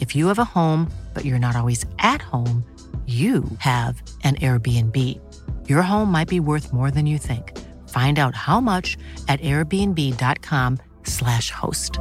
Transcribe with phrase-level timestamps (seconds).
[0.00, 2.62] If you have a home, but you're not always at home,
[3.06, 5.20] you have an Airbnb.
[5.68, 7.56] Your home might be worth more than you think.
[7.88, 8.96] Find out how much
[9.28, 11.98] at airbnb.com/slash host.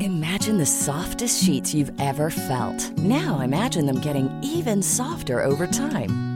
[0.00, 2.96] Imagine the softest sheets you've ever felt.
[2.98, 6.35] Now imagine them getting even softer over time.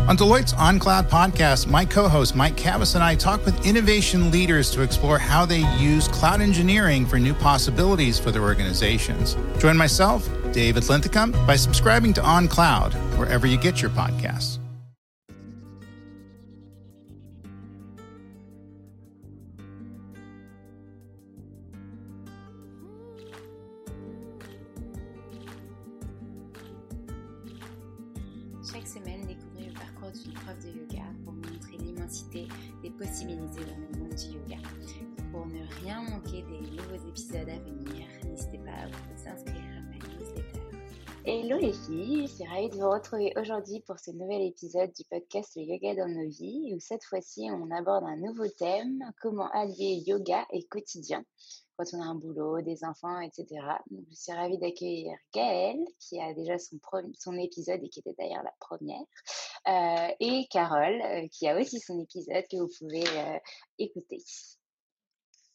[0.11, 4.81] On Deloitte's OnCloud podcast, my co-host Mike Cavus and I talk with innovation leaders to
[4.81, 9.37] explore how they use cloud engineering for new possibilities for their organizations.
[9.57, 14.60] Join myself, David Linthicum, by subscribing to OnCloud wherever you get your podcasts.
[41.23, 45.03] Hello les filles, je suis ravie de vous retrouver aujourd'hui pour ce nouvel épisode du
[45.05, 49.47] podcast Le Yoga dans nos vies, où cette fois-ci on aborde un nouveau thème, comment
[49.51, 51.23] allier yoga et quotidien
[51.77, 53.45] quand on a un boulot, des enfants, etc.
[53.91, 56.79] Donc, je suis ravie d'accueillir Gaëlle, qui a déjà son,
[57.17, 59.05] son épisode et qui était d'ailleurs la première,
[59.67, 63.37] euh, et Carole, euh, qui a aussi son épisode que vous pouvez euh,
[63.77, 64.17] écouter.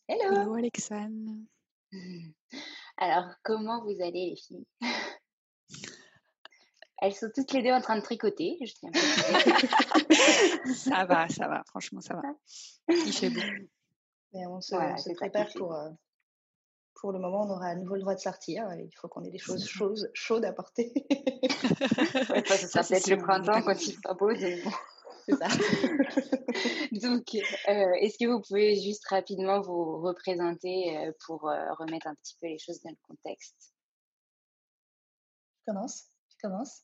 [0.09, 1.41] Hello Hello Alexandre
[2.99, 4.67] Alors, comment vous allez les filles?
[6.99, 10.75] Elles sont toutes les deux en train de tricoter, je tiens à préciser.
[10.75, 12.23] Ça va, ça va, franchement, ça va.
[12.89, 13.41] Il fait beau.
[14.33, 15.91] Mais on se, Voilà, on se c'est ça, prépare pour, euh,
[16.95, 18.67] pour le moment, on aura à nouveau le droit de sortir.
[18.79, 20.93] Il faut qu'on ait des choses chaudes, chaudes à porter.
[22.31, 24.33] Ouais, Ça, c'est peut-être le printemps quand il fera beau.
[24.33, 24.71] donc bon.
[25.29, 25.49] C'est ça.
[26.93, 32.15] Donc, euh, est-ce que vous pouvez juste rapidement vous représenter euh, pour euh, remettre un
[32.15, 33.75] petit peu les choses dans le contexte?
[35.67, 36.83] Commence Je commence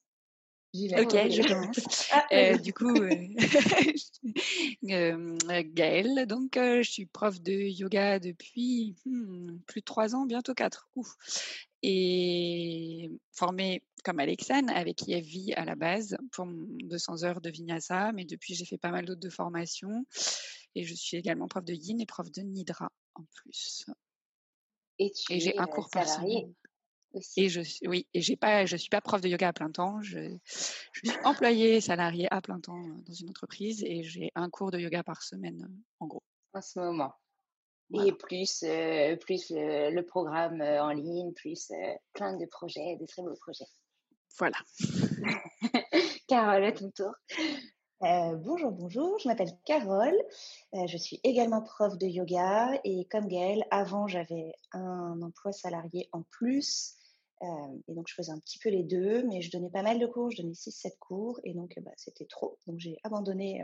[0.75, 1.01] J'y vais.
[1.03, 2.09] Ok, je commence.
[2.13, 2.63] Ah, Euh, vas-y.
[2.63, 3.11] du coup, euh,
[4.91, 10.25] euh, Gaëlle, donc euh, je suis prof de yoga depuis hmm, plus de trois ans,
[10.25, 10.89] bientôt quatre.
[10.97, 11.15] Ouf.
[11.83, 17.41] Et formée comme Alexane, avec qui elle vit à la base pour mon 200 heures
[17.41, 20.07] de vinyasa, mais depuis j'ai fait pas mal d'autres de formations.
[20.75, 23.85] Et je suis également prof de yin et prof de nidra en plus.
[24.99, 26.55] Et tu Et j'ai un euh, cours par salarié semaine.
[27.15, 27.43] Aussi.
[27.43, 29.71] Et je suis, oui, et j'ai pas, je suis pas prof de yoga à plein
[29.71, 30.01] temps.
[30.03, 30.37] Je,
[30.93, 34.71] je suis employée salariée à plein temps euh, dans une entreprise et j'ai un cours
[34.71, 36.23] de yoga par semaine, euh, en gros.
[36.55, 37.15] en ce moment.
[37.95, 38.65] Et plus,
[39.21, 41.71] plus le, programme en ligne, plus
[42.15, 43.67] plein de projets, de très beaux projets.
[44.39, 44.57] Voilà.
[46.27, 47.13] Carole, à ton tour.
[48.01, 50.17] bonjour, bonjour, je m'appelle Carole,
[50.73, 56.23] je suis également prof de yoga et comme Gaëlle, avant j'avais un emploi salarié en
[56.23, 56.97] plus
[57.89, 60.07] et donc je faisais un petit peu les deux, mais je donnais pas mal de
[60.07, 63.63] cours, je donnais 6-7 cours et donc bah, c'était trop, donc j'ai abandonné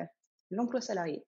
[0.51, 1.25] l'emploi salarié.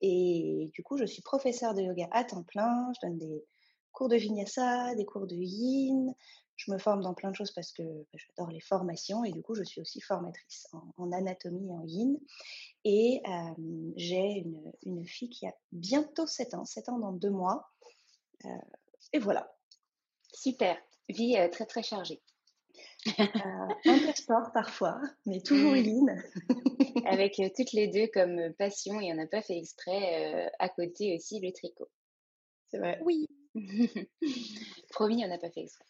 [0.00, 2.92] Et du coup, je suis professeure de yoga à temps plein.
[2.94, 3.44] Je donne des
[3.92, 6.14] cours de vinyasa, des cours de yin.
[6.56, 9.42] Je me forme dans plein de choses parce que bah, j'adore les formations et du
[9.42, 12.18] coup, je suis aussi formatrice en, anatomie et en yin.
[12.84, 13.22] Et
[13.96, 14.44] j'ai
[14.84, 17.70] une, fille qui a bientôt 7 ans, 7 ans dans deux mois.
[19.12, 19.50] et voilà.
[20.32, 20.76] Super.
[21.08, 22.20] Vie très très chargée.
[23.06, 23.24] Euh,
[23.84, 25.76] un peu de sport parfois, mais toujours mmh.
[25.76, 26.22] yin.
[27.06, 30.68] Avec euh, toutes les deux comme euh, passion, et on n'a pas fait exprès, à
[30.68, 31.88] côté aussi le tricot.
[32.68, 32.98] C'est vrai.
[33.04, 33.26] Oui.
[34.90, 35.84] Promis, on n'a pas fait exprès.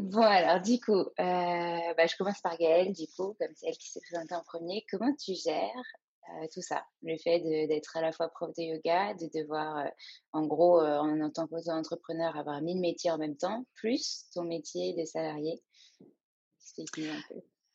[0.00, 3.90] bon, alors, du coup, bah, je commence par Gaëlle, du coup, comme c'est elle qui
[3.90, 4.84] s'est présentée en premier.
[4.90, 5.82] Comment tu gères
[6.52, 9.86] tout ça, le fait d'être à la fois prof de yoga, de devoir,
[10.32, 15.04] en gros, en, tant qu'entrepreneur, avoir mille métiers en même temps, plus ton métier de
[15.04, 15.62] salarié.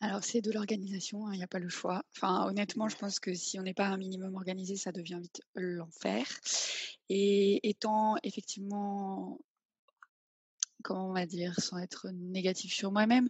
[0.02, 2.04] Alors, c'est de l'organisation, hein, il n'y a pas le choix.
[2.16, 5.42] Enfin, honnêtement, je pense que si on n'est pas un minimum organisé, ça devient vite
[5.56, 6.26] l'enfer.
[7.10, 9.40] Et étant effectivement
[10.84, 13.30] comment on va dire, sans être négatif sur moi-même,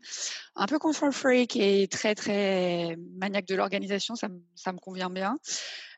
[0.55, 5.39] un peu control freak et très très maniaque de l'organisation, ça, me convient bien.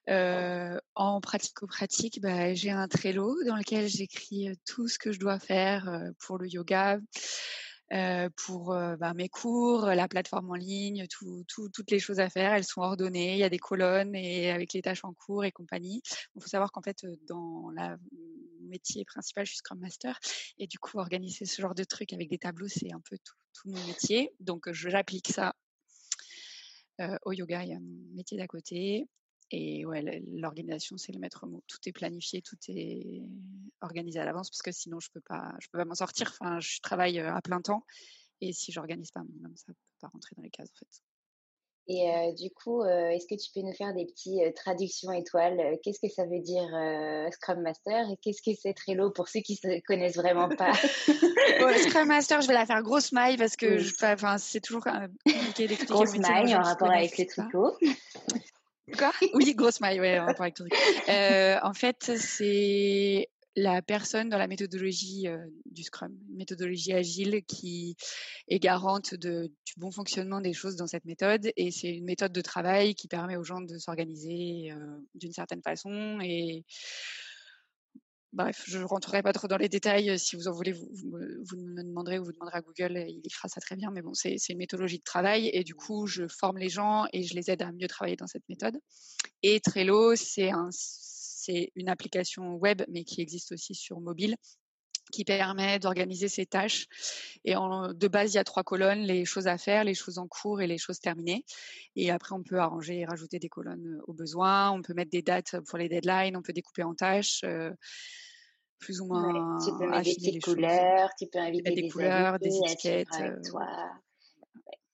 [0.10, 5.40] Euh, en pratico-pratique, bah, j'ai un Trello dans lequel j'écris tout ce que je dois
[5.40, 7.00] faire pour le yoga.
[7.94, 12.54] Euh, pour euh, bah, mes cours, la plateforme en ligne, toutes les choses à faire,
[12.54, 13.34] elles sont ordonnées.
[13.34, 16.02] Il y a des colonnes et avec les tâches en cours et compagnie.
[16.36, 17.98] Il faut savoir qu'en fait, dans la
[18.62, 20.18] métier principal, je suis Scrum Master
[20.58, 23.70] et du coup, organiser ce genre de trucs avec des tableaux, c'est un peu tout,
[23.70, 24.32] mon métier.
[24.40, 25.54] Donc, j'applique ça
[27.02, 27.64] euh, au yoga.
[27.64, 29.08] Il y a mon métier d'à côté.
[29.52, 30.02] Et ouais,
[30.32, 31.62] l'organisation, c'est le maître mot.
[31.68, 33.22] Tout est planifié, tout est
[33.82, 36.34] organisé à l'avance parce que sinon, je peux pas, je peux pas m'en sortir.
[36.40, 37.86] Enfin, je travaille à plein temps
[38.40, 41.02] et si j'organise pas un minimum, ça peut pas rentrer dans les cases en fait.
[41.88, 45.78] Et du coup, est-ce que tu peux nous faire des petites traductions étoiles?
[45.84, 46.70] Qu'est-ce que ça veut dire
[47.34, 48.10] Scrum Master?
[48.10, 50.72] Et qu'est-ce que c'est Trello pour ceux qui ne connaissent vraiment pas?
[51.90, 53.80] Scrum Master, je vais la faire grosse maille parce que
[54.38, 55.94] c'est toujours compliqué d'expliquer.
[55.94, 57.76] Grosse maille en rapport avec les tricots.
[59.34, 60.66] Oui, grosse maille, en rapport avec ton
[61.10, 67.98] euh, en fait, c'est la personne dans la méthodologie euh, du Scrum, méthodologie agile qui
[68.48, 71.52] est garante du bon fonctionnement des choses dans cette méthode.
[71.58, 75.62] Et c'est une méthode de travail qui permet aux gens de s'organiser euh, d'une certaine
[75.62, 76.20] façon
[78.34, 80.18] Bref, je ne rentrerai pas trop dans les détails.
[80.18, 80.88] Si vous en voulez, vous,
[81.58, 83.92] me demanderez ou vous demanderez à Google, il y fera ça très bien.
[83.92, 87.24] Mais bon, c'est une méthodologie de travail et du coup, je forme les gens et
[87.24, 88.78] je les aide à mieux travailler dans cette méthode.
[89.44, 90.70] Et Trello, c'est un,
[91.76, 94.36] une application web, mais qui existe aussi sur mobile
[95.12, 96.88] qui permet d'organiser ses tâches.
[97.46, 100.18] Et en, de base, il y a trois colonnes, les choses à faire, les choses
[100.18, 101.46] en cours et les choses terminées.
[101.96, 104.72] Et après, on peut arranger et rajouter des colonnes au besoin.
[104.72, 107.42] On peut mettre des dates pour les deadlines, on peut découper en tâches.
[107.44, 107.72] Euh,
[108.80, 113.08] plus ou moins tu peux mettre des couleurs, tu peux inviter des, couleurs, des étiquettes.
[113.22, 113.36] Euh,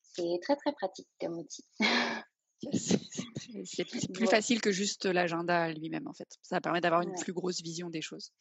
[0.02, 1.64] c'est très très pratique comme outil.
[3.64, 6.28] c'est plus facile que juste l'agenda lui-même en fait.
[6.42, 8.32] Ça permet d'avoir une plus grosse vision des choses.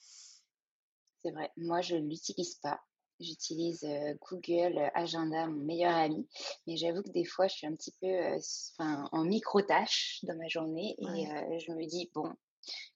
[1.26, 1.50] C'est vrai.
[1.56, 2.78] Moi, je ne l'utilise pas.
[3.18, 6.28] J'utilise euh, Google Agenda, mon meilleur ami.
[6.66, 8.38] Mais j'avoue que des fois, je suis un petit peu euh,
[8.78, 12.30] en micro-tâches dans ma journée et je me dis, bon,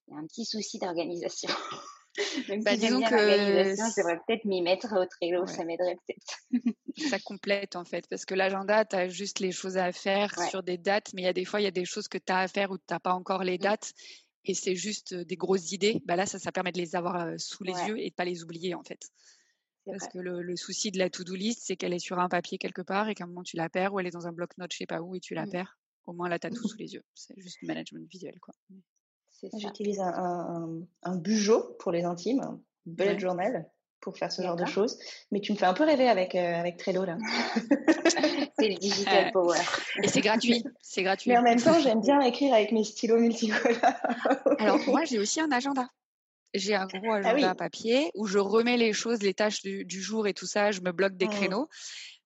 [0.07, 1.49] il y a un petit souci d'organisation.
[2.49, 7.09] Même bah, disons que j'aimerais peut-être m'y mettre au Trello, ça m'aiderait peut-être.
[7.09, 10.63] ça complète en fait, parce que l'agenda, tu as juste les choses à faire sur
[10.63, 12.33] des dates, mais il y a des fois, il y a des choses que tu
[12.33, 13.63] as à faire où tu n'as pas encore les mmh.
[14.45, 16.01] Et c'est juste des grosses idées.
[16.07, 18.43] Bah là, ça, ça permet de les avoir sous les yeux et de pas les
[18.43, 19.11] oublier en fait.
[19.87, 22.83] Parce que le, souci de la to-do list, c'est qu'elle est sur un papier quelque
[22.83, 24.79] part et qu'à un moment tu la perds ou elle est dans un bloc-notes, je
[24.79, 25.51] sais pas où, et tu la mmh.
[25.51, 25.79] perds.
[26.07, 27.03] Au moins là, tu as tout sous les yeux.
[27.15, 28.39] C'est juste management visuel.
[28.41, 28.55] quoi.
[29.59, 33.71] J'utilise un, un, bugeot pour les intimes, un bullet journal
[34.01, 34.99] pour faire ce genre de choses.
[35.31, 37.17] Mais tu me fais un peu rêver avec, euh, avec Trello là.
[38.59, 39.59] c'est le digital power.
[40.03, 40.65] Et c'est gratuit.
[40.81, 41.31] C'est gratuit.
[41.31, 43.69] Mais en même temps, j'aime bien écrire avec mes stylos multicolores.
[44.59, 45.89] Alors moi, j'ai aussi un agenda.
[46.53, 50.27] J'ai un gros ah agenda papier où je remets les choses, les tâches du, jour
[50.27, 50.73] et tout ça.
[50.73, 51.31] Je me bloque des mmh.
[51.31, 51.69] créneaux.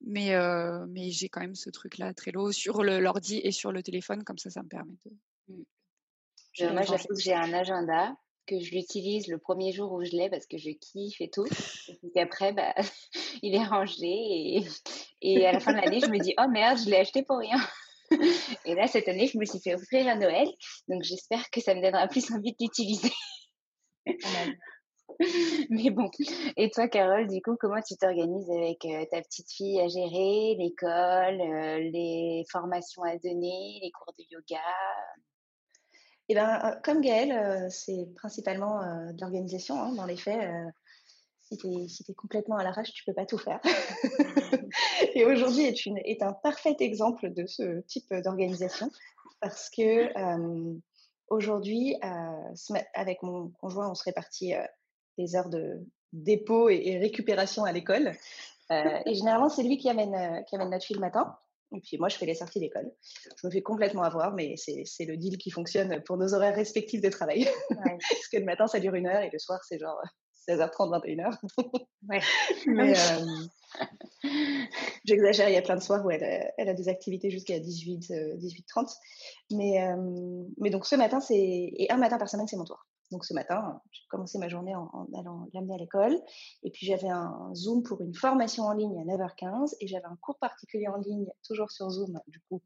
[0.07, 4.25] Mais, euh, mais j'ai quand même ce truc-là, Trello, sur l'ordi et sur le téléphone.
[4.25, 4.93] Comme ça, ça me permet
[6.59, 6.83] de, moi,
[7.19, 8.17] j'ai un agenda
[8.47, 11.45] que je l'utilise le premier jour où je l'ai parce que je kiffe et tout.
[11.89, 12.75] Et puis après, bah,
[13.43, 14.65] il est rangé et,
[15.23, 17.39] et à la fin de l'année, je me dis, oh merde, je l'ai acheté pour
[17.39, 17.59] rien.
[18.65, 20.49] Et là, cette année, je me suis fait offrir à Noël.
[20.89, 23.11] Donc, j'espère que ça me donnera plus envie de l'utiliser.
[25.71, 26.11] Mais bon,
[26.57, 30.57] et toi, Carole, du coup, comment tu t'organises avec euh, ta petite fille à gérer,
[30.59, 34.61] l'école, euh, les formations à donner, les cours de yoga?
[36.29, 38.81] Eh bien, euh, comme Gaëlle, c'est principalement
[39.13, 39.81] de l'organisation.
[39.81, 40.41] Hein, dans les faits,
[41.43, 43.61] si tu es, complètement à l'arrache, tu peux pas tout faire.
[45.15, 48.91] et aujourd'hui est, une, est un parfait exemple de ce type d'organisation
[49.41, 50.11] parce que
[51.29, 51.97] aujourd'hui,
[52.95, 54.55] avec mon conjoint, on se répartit
[55.19, 58.13] les heures de dépôt et, récupération à l'école.
[58.71, 61.37] Euh, et généralement, c'est lui qui amène, euh, qui amène notre fille le matin.
[61.75, 62.91] Et puis moi, je fais les sorties d'école.
[63.41, 67.01] Je me fais complètement avoir, mais c'est le deal qui fonctionne pour nos horaires respectifs
[67.01, 67.49] de travail.
[67.69, 70.01] Parce que le matin, ça dure une heure et le soir, c'est genre
[70.49, 71.39] 16h30, 21h.
[72.09, 72.21] ouais.
[72.67, 74.31] Mais euh,
[75.05, 78.11] j'exagère, il y a plein de soirs où elle, elle a des activités jusqu'à 18,
[78.39, 78.95] 18h30.
[79.53, 79.87] Mais,
[80.59, 81.35] mais donc ce matin, c'est.
[81.35, 82.87] Et un matin par semaine, c'est mon tour.
[83.11, 86.19] Donc ce matin, j'ai commencé ma journée en, allant l'amener à l'école.
[86.63, 90.17] Et puis j'avais un Zoom pour une formation en ligne à 9h15 et j'avais un
[90.17, 92.63] cours particulier en ligne, toujours sur Zoom, du coup,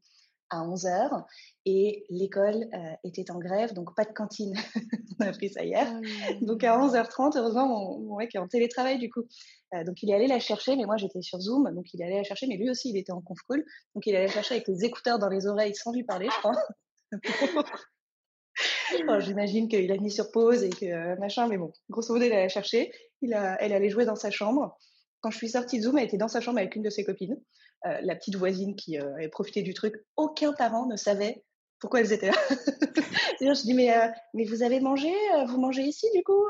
[0.49, 1.25] à 11h.
[1.65, 4.53] Et l'école euh, était en grève, donc pas de cantine.
[5.19, 5.87] On a appris ça hier.
[5.87, 9.23] Ah donc à 11h30, heureusement, mon, mec est en télétravail, du coup.
[9.73, 12.05] Euh, donc il est allé la chercher, mais moi j'étais sur Zoom, donc il est
[12.05, 13.63] allé la chercher, mais lui aussi il était en conf call.
[13.93, 16.39] Donc il allait la chercher avec les écouteurs dans les oreilles sans lui parler, je
[16.39, 16.55] crois.
[19.19, 22.31] J'imagine qu'il a mis sur pause et que euh, machin, mais bon, grosso modo, il
[22.31, 22.91] allait la chercher.
[23.21, 24.77] Il a, elle allait jouer dans sa chambre.
[25.21, 27.03] Quand je suis sortie de Zoom, elle était dans sa chambre avec une de ses
[27.03, 27.37] copines,
[27.85, 29.95] euh, la petite voisine qui euh, avait profité du truc.
[30.15, 31.43] Aucun parent ne savait
[31.79, 32.37] pourquoi elles étaient là.
[33.41, 33.89] je dis mais
[34.33, 35.13] mais vous avez mangé,
[35.47, 36.43] vous mangez ici du coup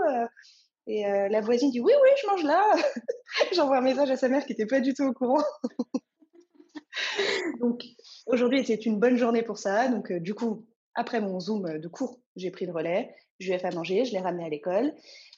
[0.87, 2.63] Et la voisine dit oui oui je mange là.
[3.53, 5.43] J'envoie un message à sa mère qui n'était pas du tout au courant.
[7.59, 7.83] donc
[8.25, 9.87] aujourd'hui c'était une bonne journée pour ça.
[9.87, 10.65] Donc du coup
[10.99, 14.11] après mon Zoom de cours, j'ai pris le relais, je lui ai fait manger, je
[14.11, 14.93] l'ai ramené à l'école.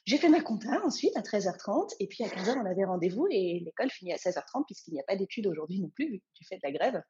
[0.06, 3.62] J'ai fait ma compta ensuite à 13h30 et puis à 15h on avait rendez-vous et
[3.64, 6.62] l'école finit à 16h30 puisqu'il n'y a pas d'études aujourd'hui non plus du fait de
[6.64, 7.04] la grève.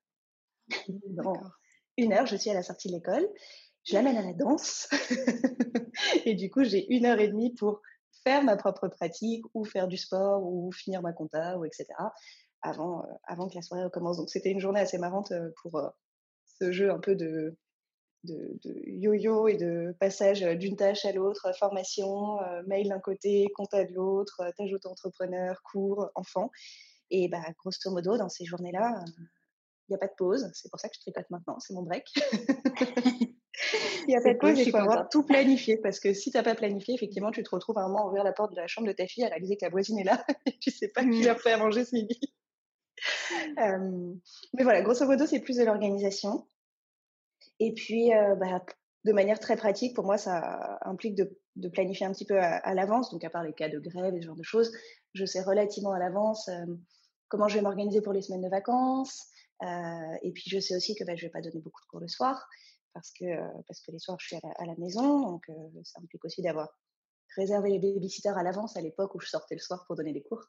[1.08, 1.42] Dans
[1.96, 3.26] une heure, je suis à la sortie de l'école,
[3.86, 4.90] je l'amène à la danse
[6.26, 7.82] et du coup j'ai une heure et demie pour
[8.26, 11.86] faire ma propre pratique ou faire du sport ou finir ma compta ou etc.
[12.62, 14.18] avant, euh, avant que la soirée recommence.
[14.18, 15.88] Donc c'était une journée assez marrante euh, pour euh,
[16.60, 17.58] ce jeu un peu de
[18.24, 23.84] de, yo-yo et de passage d'une tâche à l'autre, formation, euh, mail d'un côté, compta
[23.84, 26.52] de l'autre, euh, tâche auto-entrepreneur, cours, enfant.
[27.10, 29.12] Et bah, grosso modo, dans ces journées-là, euh,
[29.88, 30.50] il n'y a pas de pause.
[30.54, 32.06] C'est pour ça que je tricote maintenant, c'est mon break.
[34.04, 35.78] Il n'y a pas de pause, il faut avoir tout planifié.
[35.78, 38.08] Parce que si tu n'as pas planifié, effectivement, tu te retrouves à un moment à
[38.08, 40.04] ouvrir la porte de la chambre de ta fille, à réaliser que la voisine est
[40.04, 42.20] là, et tu sais pas qui leur fait à manger ce midi.
[43.58, 46.48] mais voilà, grosso modo, c'est plus de l'organisation.
[47.62, 48.66] Et puis, euh, bah,
[49.06, 53.12] de manière très pratique, pour moi, ça implique de, planifier un petit peu à, l'avance.
[53.12, 54.72] Donc, à part les cas de grève et ce genre de choses,
[55.14, 56.66] je sais relativement à l'avance euh,
[57.28, 59.28] comment je vais m'organiser pour les semaines de vacances.
[59.62, 61.88] Euh, et puis, je sais aussi que bah, je ne vais pas donner beaucoup de
[61.88, 62.44] cours le soir
[62.96, 63.26] parce que,
[63.68, 65.22] parce que les soirs, je suis à la, maison.
[65.22, 65.46] Donc,
[65.84, 66.68] ça implique aussi d'avoir
[67.38, 70.24] réservé les babysitters à l'avance à l'époque où je sortais le soir pour donner des
[70.24, 70.44] cours.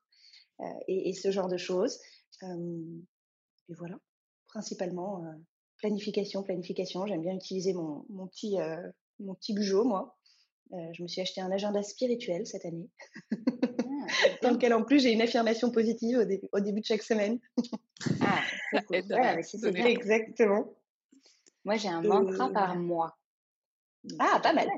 [0.89, 2.01] Et, et, ce genre de choses.
[2.43, 3.97] et voilà,
[4.49, 5.25] principalement
[5.83, 7.07] planification, planification.
[7.07, 8.89] J'aime bien utiliser mon, mon petit, euh,
[9.21, 10.17] mon petit bugeot, moi.
[10.73, 12.89] Euh, je me suis acheté un agenda spirituel cette année,
[13.31, 13.37] ah,
[14.43, 17.39] dans lequel en plus j'ai une affirmation positive au, début de chaque semaine.
[18.23, 18.41] ah,
[19.43, 20.73] c'est Exactement.
[21.67, 23.19] Moi, j'ai un mantra par mois.
[24.19, 24.69] Ah, pas mal.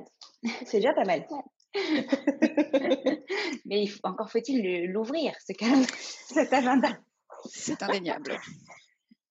[0.67, 1.27] C'est déjà pas mal.
[3.65, 6.99] Mais encore faut-il l'ouvrir, cet agenda.
[7.47, 8.37] C'est indéniable.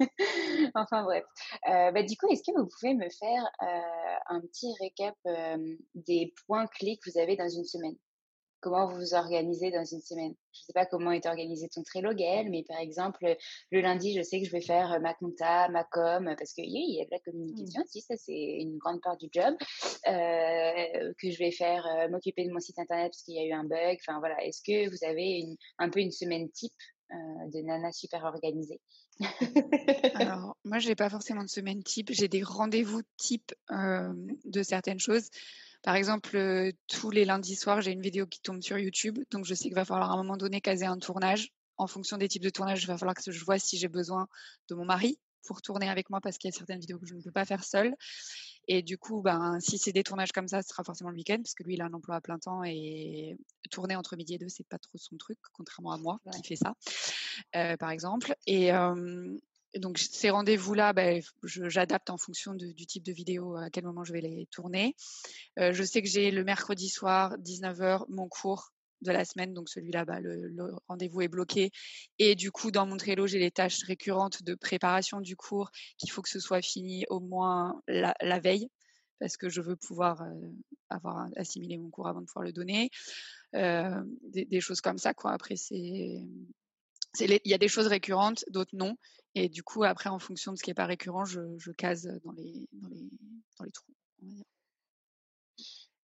[0.75, 1.23] enfin bref.
[1.69, 5.75] Euh, bah, du coup, est-ce que vous pouvez me faire euh, un petit récap euh,
[5.95, 7.95] des points clés que vous avez dans une semaine?
[8.61, 10.33] Comment vous vous organisez dans une semaine?
[10.53, 13.35] Je ne sais pas comment est organisé ton Trello, Gaël, mais par exemple,
[13.71, 17.01] le lundi, je sais que je vais faire ma compta, ma com, parce qu'il y
[17.01, 17.83] a de la communication mmh.
[17.83, 19.53] aussi, ça c'est une grande part du job,
[20.05, 23.65] que je vais faire m'occuper de mon site internet parce qu'il y a eu un
[23.65, 23.97] bug.
[24.07, 25.43] Enfin voilà, est-ce que vous avez
[25.79, 26.71] un peu une semaine type?
[27.13, 28.81] De nana super organisée
[30.15, 32.09] Alors, moi, je n'ai pas forcément de semaine type.
[32.11, 35.29] J'ai des rendez-vous type de certaines choses.
[35.83, 39.19] Par exemple, tous les lundis soirs, j'ai une vidéo qui tombe sur YouTube.
[39.31, 41.51] Donc, je sais qu'il va falloir à un moment donné caser un tournage.
[41.77, 44.27] En fonction des types de tournage, il va falloir que je vois si j'ai besoin
[44.69, 47.15] de mon mari pour tourner avec moi parce qu'il y a certaines vidéos que je
[47.15, 47.93] ne peux pas faire seule.
[48.67, 51.37] Et du coup, ben, si c'est des tournages comme ça, ce sera forcément le week-end,
[51.37, 53.37] parce que lui, il a un emploi à plein temps et
[53.71, 56.55] tourner entre midi et deux, c'est pas trop son truc, contrairement à moi qui fais
[56.55, 56.75] ça,
[57.77, 58.35] par exemple.
[58.47, 58.71] Et,
[59.75, 64.13] donc ces rendez-vous-là, ben, j'adapte en fonction du type de vidéo à quel moment je
[64.13, 64.95] vais les tourner.
[65.57, 68.71] je sais que j'ai le mercredi soir, 19h, mon cours
[69.03, 71.71] de la semaine, donc celui-là, bah, le, rendez-vous est bloqué.
[72.19, 76.11] Et du coup, dans mon Trello, j'ai les tâches récurrentes de préparation du cours qu'il
[76.11, 78.69] faut que ce soit fini au moins la, veille,
[79.19, 80.23] parce que je veux pouvoir
[80.89, 82.89] avoir assimilé mon cours avant de pouvoir le donner.
[83.53, 85.31] des, choses comme ça, quoi.
[85.31, 86.21] Après, c'est
[87.19, 88.95] il y a des choses récurrentes, d'autres non.
[89.35, 92.31] Et du coup, après, en fonction de ce qui n'est pas récurrent, je, case dans
[92.31, 93.09] les, dans les,
[93.57, 93.93] dans les trous.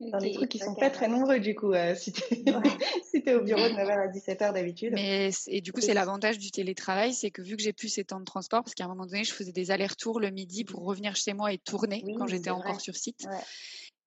[0.01, 2.37] Dans les trucs qui sont pas très nombreux, du coup, euh, si tu es,
[3.35, 4.93] au bureau de 9h à 17h d'habitude.
[4.95, 8.05] Mais, et du coup, c'est l'avantage du télétravail, c'est que vu que j'ai plus ces
[8.05, 10.85] temps de transport, parce qu'à un moment donné, je faisais des allers-retours le midi pour
[10.85, 13.27] revenir chez moi et tourner quand j'étais encore sur site.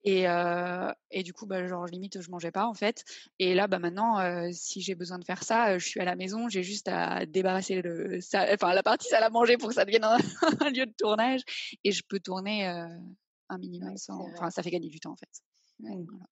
[0.03, 3.03] Et, euh, et, du coup, bah, genre, limite, je mangeais pas, en fait.
[3.37, 6.15] Et là, bah, maintenant, euh, si j'ai besoin de faire ça, je suis à la
[6.15, 8.19] maison, j'ai juste à débarrasser le,
[8.53, 10.05] enfin, la partie salle à manger pour que ça devienne
[10.61, 11.41] un, lieu de tournage.
[11.83, 14.21] Et je peux tourner un minimum sans.
[14.33, 15.29] Enfin, ça fait gagner du temps, en fait.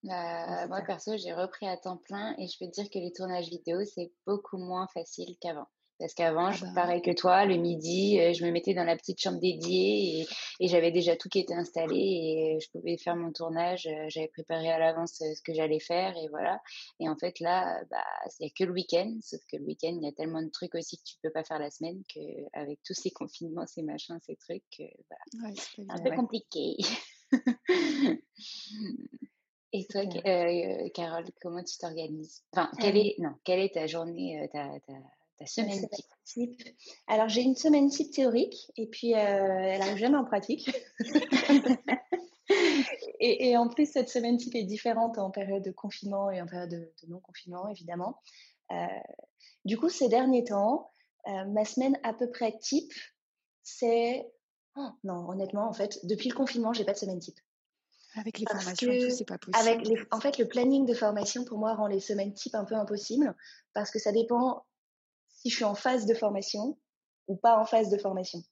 [0.02, 3.12] Bah, moi, perso, j'ai repris à temps plein et je peux te dire que les
[3.12, 5.66] tournages vidéo, c'est beaucoup moins facile qu'avant.
[6.00, 8.84] Parce qu'avant, ah je bah pareil que toi, le midi, euh, je me mettais dans
[8.84, 10.26] la petite chambre dédiée
[10.58, 13.86] et, j'avais déjà tout qui était installé et je pouvais faire mon tournage.
[13.86, 16.58] Euh, j'avais préparé à l'avance euh, ce que j'allais faire et voilà.
[17.00, 18.02] Et en fait, là, bah,
[18.38, 19.14] il n'y a que le week-end.
[19.20, 21.44] Sauf que le week-end, il y a tellement de trucs aussi que tu peux pas
[21.44, 26.16] faire la semaine qu'avec tous ces confinements, ces machins, ces trucs, bah, c'est un peu
[26.16, 26.78] compliqué.
[29.72, 32.42] Et toi, euh, Carole, comment tu t'organises?
[32.52, 34.92] Enfin, quelle est, non, quelle est ta journée, euh, ta, ta,
[35.38, 35.86] ta semaine
[36.24, 36.60] type?
[37.06, 40.72] Alors, j'ai une semaine type théorique et puis euh, elle arrive jamais en pratique.
[43.20, 46.46] et, et, en plus, cette semaine type est différente en période de confinement et en
[46.46, 48.20] période de, non-confinement, évidemment.
[49.64, 50.90] du coup, ces derniers temps,
[51.26, 52.92] ma semaine à peu près type,
[53.62, 54.28] c'est...
[54.76, 57.38] Oh, non, honnêtement, en fait, depuis le confinement, j'ai pas de semaine type.
[58.16, 59.68] Avec les formations et tout, c'est pas possible.
[59.68, 62.64] Avec les, en fait, le planning de formation, pour moi, rend les semaines type un
[62.64, 63.36] peu impossible
[63.72, 64.64] parce que ça dépend
[65.28, 66.78] si je suis en phase de formation
[67.28, 68.42] ou pas en phase de formation.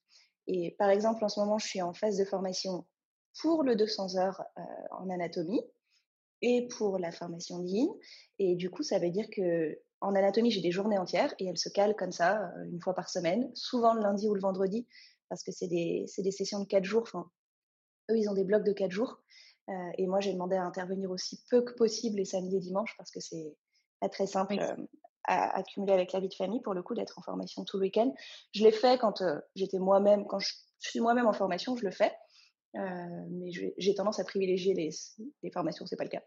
[0.47, 2.87] Et par exemple, en ce moment, je suis en phase de formation
[3.42, 5.62] pour le 200 heures euh, en anatomie
[6.40, 7.92] et pour la formation ligne.
[8.38, 11.59] Et du coup, ça veut dire que en anatomie, j'ai des journées entières et elles
[11.59, 14.87] se calent comme ça, euh, une fois par semaine, souvent le lundi ou le vendredi,
[15.29, 17.03] parce que c'est des, des, sessions de quatre jours.
[17.03, 17.31] Enfin,
[18.11, 19.21] eux, ils ont des blocs de quatre jours.
[19.68, 22.94] Euh, et moi, j'ai demandé à intervenir aussi peu que possible les samedis et dimanches
[22.96, 23.54] parce que c'est
[24.00, 24.87] pas très simple euh,
[25.24, 27.83] à accumuler avec la vie de famille pour le coup d'être en formation tout le
[27.83, 28.12] week-end.
[28.54, 31.90] Je l'ai fait quand euh, j'étais moi-même, quand je suis moi-même en formation, je le
[31.90, 32.12] fais.
[32.74, 34.90] mais j'ai tendance à privilégier les,
[35.42, 36.22] les formations, c'est pas le cas.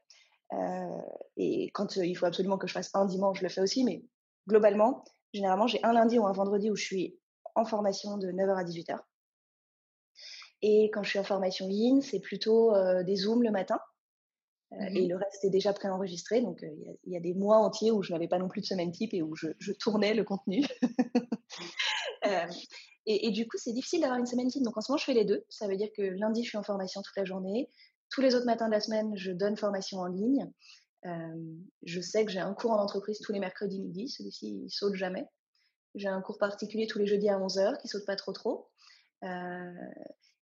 [1.38, 3.84] et quand il faut absolument que je fasse un dimanche, je le fais aussi.
[3.86, 4.04] Mais
[4.48, 7.18] globalement, généralement, j'ai un lundi ou un vendredi où je suis
[7.56, 9.00] en formation de 9h à 18h.
[10.62, 13.80] Et quand je suis en formation ligne, c'est plutôt euh, des Zooms le matin.
[14.74, 16.42] Euh, mmh et le reste est déjà préenregistré.
[16.42, 16.70] Donc, euh,
[17.04, 19.14] il y, a des mois entiers où je n'avais pas non plus de semaine type
[19.14, 20.64] et où je, je tournais le contenu.
[23.06, 24.64] et, et, du coup, c'est difficile d'avoir une semaine type.
[24.64, 25.44] Donc, en ce moment, je fais les deux.
[25.50, 27.70] Ça veut dire que lundi, je suis en formation toute la journée.
[28.10, 30.50] Tous les autres matins de la semaine, je donne formation en ligne.
[31.84, 34.08] je sais que j'ai un cours en entreprise tous les mercredis midi.
[34.08, 35.26] Celui-ci, il saute jamais.
[35.96, 38.70] J'ai un cours particulier tous les jeudis à 11h qui saute pas trop trop.
[39.24, 39.72] Euh,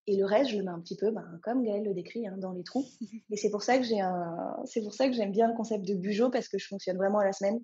[0.09, 2.35] et le reste, je le mets un petit peu, ben, comme Gaëlle le décrit, hein,
[2.37, 2.83] dans les trous.
[3.29, 5.85] Et c'est pour ça que j'ai un, c'est pour ça que j'aime bien le concept
[5.85, 7.61] de Bujo parce que je fonctionne vraiment à la semaine.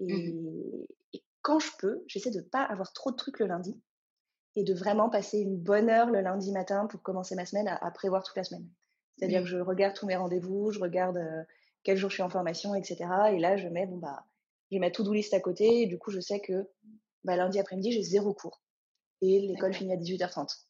[0.00, 0.86] Et, mmh
[1.42, 3.80] quand je peux, j'essaie de pas avoir trop de trucs le lundi
[4.56, 7.90] et de vraiment passer une bonne heure le lundi matin pour commencer ma semaine à,
[7.92, 8.68] prévoir toute la semaine.
[9.16, 11.42] C'est-à-dire que je regarde tous mes rendez-vous, je regarde euh,
[11.82, 13.06] quel jour je suis en formation, etc.
[13.32, 14.26] Et là, je mets, bon, bah,
[14.70, 15.80] j'ai ma to-do list à côté.
[15.80, 16.68] Et du coup, je sais que
[17.24, 18.60] bah, lundi après-midi, j'ai zéro cours.
[19.22, 20.66] Et l'école finit à 18h30.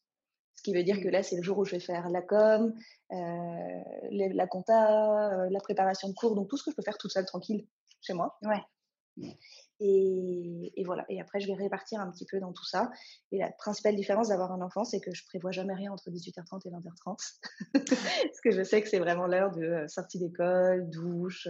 [0.57, 2.75] Ce qui veut dire que là, c'est le jour où je vais faire la com,
[3.13, 3.17] euh,
[4.11, 7.11] la compta, euh, la préparation de cours, donc tout ce que je peux faire toute
[7.11, 7.67] seule, tranquille,
[8.03, 8.39] chez moi.
[8.43, 8.61] Ouais.
[9.81, 11.07] Et, et, voilà.
[11.09, 12.91] Et après, je vais répartir un petit peu dans tout ça.
[13.33, 16.61] Et la principale différence d'avoir un enfant, c'est que je prévois jamais rien entre 18h30
[16.67, 17.17] et 20h30.
[17.73, 21.49] Parce que je sais que c'est vraiment l'heure de euh, sortie d'école, douche,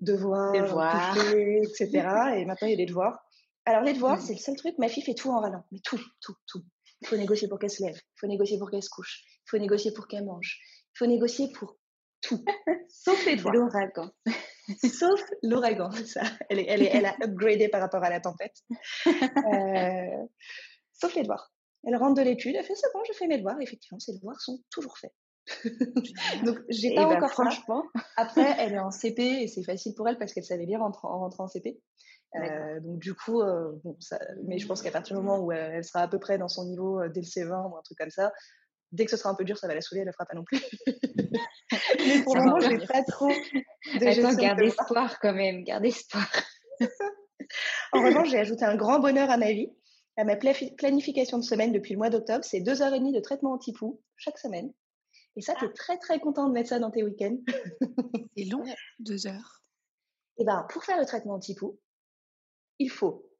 [0.00, 1.16] devoirs, devoirs.
[1.18, 1.88] etc.
[2.36, 3.24] et maintenant, il y a des devoirs.
[3.66, 4.78] Alors, les devoirs, c'est le seul truc.
[4.78, 5.64] Ma fille fait tout en rallant.
[5.72, 6.62] Mais tout, tout, tout.
[7.04, 7.96] Il faut négocier pour qu'elle se lève.
[7.96, 9.22] Il faut négocier pour qu'elle se couche.
[9.46, 10.58] Il faut négocier pour qu'elle mange.
[10.94, 11.76] Il faut négocier pour
[12.22, 12.42] tout.
[12.88, 13.54] Sauf les devoirs.
[13.54, 14.10] L'ouragan.
[14.90, 16.22] Sauf l'ouragan, ça.
[16.48, 18.56] Elle, est, elle, est, elle a upgradé par rapport à la tempête.
[19.06, 20.26] Euh,
[20.94, 21.52] sauf les devoirs.
[21.86, 23.60] Elle rentre de l'étude, elle fait c'est bon, je fais mes devoirs.
[23.60, 25.12] Effectivement, ses devoirs sont toujours faits.
[26.46, 27.84] donc, j'ai pas bah, encore franchement,
[28.16, 30.92] Après, elle est en CP et c'est facile pour elle parce qu'elle savait lire en,
[31.02, 31.78] en rentrant en CP.
[32.36, 35.52] Euh, donc du coup, euh, bon, ça, mais je pense qu'à partir du moment où
[35.52, 37.82] elle, elle sera à peu près dans son niveau euh, dès le C20 ou un
[37.82, 38.32] truc comme ça,
[38.92, 40.34] dès que ce sera un peu dur, ça va la saouler, elle le fera pas
[40.34, 40.60] non plus.
[41.98, 42.68] mais pour Ça le moment, va.
[42.70, 43.28] j'ai pas trop
[44.00, 46.26] de attends, garde espoir quand même, garde espoir.
[47.92, 49.68] En revanche, j'ai ajouté un grand bonheur à ma vie,
[50.16, 52.44] à ma pla- planification de semaine depuis le mois d'octobre.
[52.44, 54.72] C'est deux heures et demie de traitement anti-poux chaque semaine.
[55.36, 57.36] Et ça, tu es très très content de mettre ça dans tes week-ends.
[58.36, 58.62] C'est long,
[58.98, 59.62] deux heures.
[60.38, 61.78] Et ben, pour faire le traitement anti-poux,
[62.78, 63.30] il faut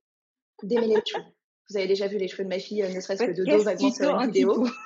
[0.63, 1.25] démêler les cheveux.
[1.71, 3.63] Vous avez déjà vu les cheveux de ma fille, euh, ne serait-ce que de dos
[3.63, 4.67] vaguement sur une vidéo.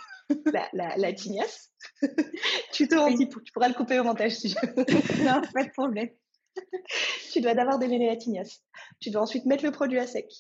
[0.52, 1.70] La, la, la tignasse.
[2.72, 3.40] Tuto anti-poux.
[3.40, 4.74] Tu pourras le couper au montage si tu veux.
[5.24, 6.10] non, pas de problème.
[7.32, 8.62] tu dois d'abord démêler la tignasse.
[9.00, 10.30] Tu dois ensuite mettre le produit à sec.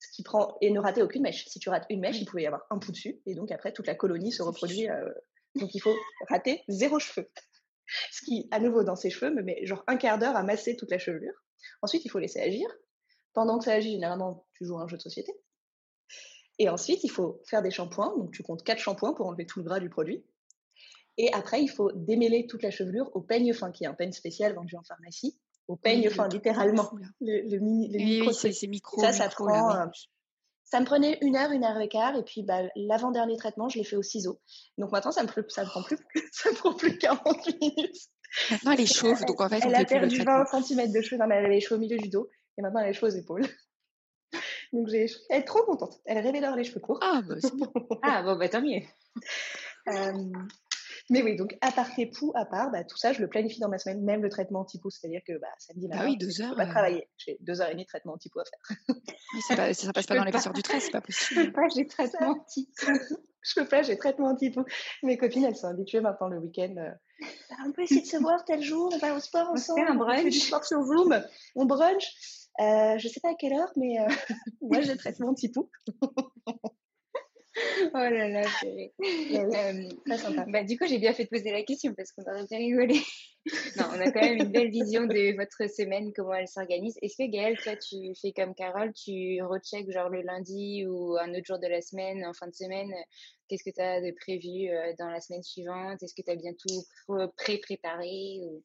[0.00, 1.46] Ce qui prend, et ne rater aucune mèche.
[1.46, 3.18] Si tu rates une mèche, il pouvait y avoir un pouls dessus.
[3.24, 4.86] Et donc après, toute la colonie se reproduit.
[4.90, 5.08] euh,
[5.54, 5.96] donc il faut
[6.28, 7.30] rater zéro cheveux.
[8.12, 10.76] Ce qui, à nouveau, dans ses cheveux, me met genre un quart d'heure à masser
[10.76, 11.32] toute la chevelure.
[11.80, 12.68] Ensuite, il faut laisser agir.
[13.36, 15.30] Pendant que ça agit, généralement, tu joues à un jeu de société.
[16.58, 18.16] Et ensuite, il faut faire des shampoings.
[18.16, 20.24] Donc, tu comptes quatre shampoings pour enlever tout le gras du produit.
[21.18, 24.12] Et après, il faut démêler toute la chevelure au peigne fin, qui est un peigne
[24.12, 25.38] spécial vendu en pharmacie.
[25.68, 26.90] Au peigne Oui, fin, littéralement.
[27.20, 29.00] Le, le mini, le Oui, micro oui, c'est micro.
[29.02, 29.84] ça, micro, prend, euh,
[30.64, 32.16] Ça me prenait une heure, une heure et quart.
[32.16, 34.40] Et puis, bah, l'avant-dernier traitement, je l'ai fait au ciseau.
[34.78, 35.98] Donc maintenant, ça me, ça me prend plus,
[36.32, 37.20] ça me prend plus 40
[37.60, 37.96] minutes.
[38.50, 40.44] Maintenant, elle est chauve, donc en fait, on Elle a perdu traitement.
[40.50, 41.18] 20 cm de cheveux.
[41.20, 42.30] Non, mais elle les cheveux au milieu du dos.
[42.58, 43.42] Et maintenant, elle a les cheveux aux épaules.
[44.72, 46.00] Donc, j'ai, elle est trop contente.
[46.06, 46.98] Elle rêvait d'avoir les cheveux courts.
[47.02, 47.70] Ah, bah, c'est bien.
[48.02, 48.80] Ah, bon, bah tant mieux.
[49.88, 50.12] Euh,
[51.10, 53.60] mais oui, donc à part tes poux, à part, bah, tout ça, je le planifie
[53.60, 54.90] dans ma semaine, même le traitement anti-poux.
[54.90, 56.50] C'est-à-dire que bah, samedi Bah matin, oui, deux je heures.
[56.50, 57.08] peux pas euh, travailler.
[57.16, 58.76] J'ai deux heures et demie de traitement anti-poux à faire.
[59.34, 61.46] oui, pas- ça passe pas dans l'épaisseur du trait, c'est pas Je possible.
[61.46, 62.68] peux pas, j'ai traitement anti
[63.42, 64.64] Je peux pas, j'ai traitement anti-poux.
[65.04, 66.74] Mes copines, elles sont habituées maintenant le week-end.
[66.78, 66.90] euh,
[67.50, 69.70] Bah, on peut essayer de se voir tel jour, on va au sport On se
[69.70, 69.80] ensemble.
[69.80, 70.46] fait un fait du brunch.
[70.48, 71.22] sport sur Zoom,
[71.54, 72.04] on brunch.
[72.60, 74.06] Euh, je sais pas à quelle heure, mais euh,
[74.62, 75.70] moi j'ai traitement anti-poux.
[77.94, 78.92] Oh là là, purée.
[79.00, 80.44] Euh, Très sympa.
[80.46, 83.00] bah, du coup, j'ai bien fait de poser la question parce qu'on aurait bien rigolé.
[83.78, 86.98] non, on a quand même une belle vision de votre semaine, comment elle s'organise.
[87.00, 91.30] Est-ce que Gaëlle, toi, tu fais comme Carole, tu recheck genre le lundi ou un
[91.30, 92.92] autre jour de la semaine, en fin de semaine,
[93.48, 96.02] qu'est-ce que tu as de prévu euh, dans la semaine suivante?
[96.02, 98.62] Est-ce que tu as bien tout pr- pré-préparé ou...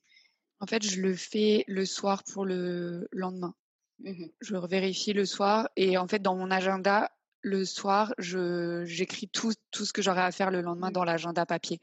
[0.60, 3.56] En fait, je le fais le soir pour le lendemain.
[4.04, 4.32] Mhm.
[4.42, 7.12] Je vérifie le soir et en fait, dans mon agenda,
[7.42, 10.94] le soir, je j'écris tout, tout ce que j'aurai à faire le lendemain Mm.
[10.94, 11.80] dans l'agenda papier.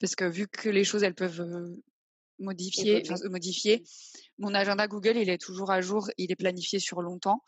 [0.00, 1.82] Parce que vu que les choses, elles peuvent euh,
[2.38, 3.84] modifier, enfin, modifier,
[4.38, 7.42] mon agenda Google, il est toujours à jour, il est planifié sur longtemps.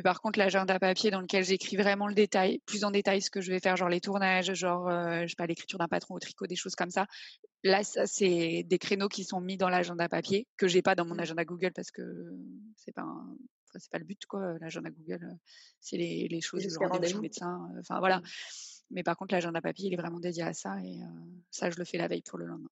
[0.00, 3.30] Mais par contre, l'agenda papier dans lequel j'écris vraiment le détail, plus en détail ce
[3.30, 6.14] que je vais faire, genre les tournages, genre, euh, je sais pas, l'écriture d'un patron
[6.14, 7.06] au tricot, des choses comme ça.
[7.64, 11.04] Là, ça, c'est des créneaux qui sont mis dans l'agenda papier que j'ai pas dans
[11.04, 11.20] mon Mm.
[11.20, 12.00] agenda Google parce que
[12.76, 13.36] c'est pas, un-
[13.68, 14.56] enfin, c'est pas le but, quoi.
[14.58, 15.36] L'agenda Google,
[15.80, 18.22] c'est les, les choses, le rendez-vous médecin, euh, enfin voilà.
[18.90, 21.06] Mais par contre, l'agenda papier, il est vraiment dédié à ça et euh,
[21.50, 22.70] ça, je le fais la veille pour le lendemain.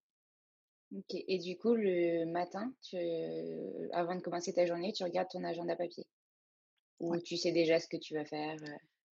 [0.96, 1.12] Ok.
[1.12, 2.96] Et du coup, le matin, tu...
[3.92, 6.06] avant de commencer ta journée, tu regardes ton agenda papier?
[7.00, 7.22] Ou Ouais.
[7.22, 8.56] tu sais déjà ce que tu vas faire.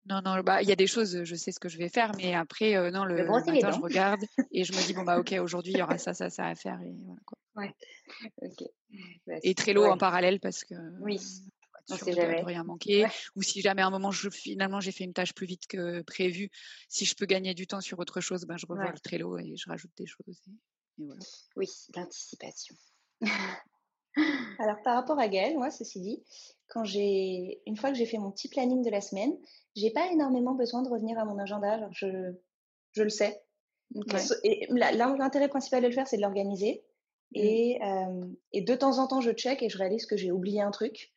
[0.06, 2.12] Non, non, bah, il y a des choses, je sais ce que je vais faire,
[2.17, 5.34] mais après, euh, non, le, matin, je regarde et je me dis, bon, bah, ok,
[5.39, 7.38] aujourd'hui, il y aura ça, ça, ça à faire et voilà, quoi.
[8.41, 8.63] Ok.
[9.28, 9.89] Bah, Et Trello ouais.
[9.89, 11.20] en parallèle parce que Oui.
[11.89, 12.44] On sait de, de jamais.
[12.44, 13.04] rien manquer.
[13.04, 13.12] Ouais.
[13.36, 16.02] Ou si jamais à un moment, je, finalement, j'ai fait une tâche plus vite que
[16.04, 16.50] prévu,
[16.88, 18.91] si je peux gagner du temps sur autre chose, ben, je revois Ouais.
[18.94, 20.41] le Trello et je rajoute des choses.
[20.48, 21.22] Et, et voilà.
[21.56, 22.76] Oui, l'anticipation.
[24.60, 26.24] Alors, par rapport à Gaëlle, moi, ceci dit,
[26.67, 29.34] quand j'ai, une fois que j'ai fait mon petit planning de la semaine,
[29.76, 31.80] j'ai pas énormément besoin de revenir à mon agenda.
[31.80, 32.34] Genre, je,
[32.93, 33.41] je le sais.
[34.43, 36.84] Et la- l'intérêt principal de le faire, c'est de l'organiser.
[37.34, 37.39] Mm.
[37.39, 40.62] Et, euh, et de temps en temps, je check et je réalise que j'ai oublié
[40.62, 41.12] un truc.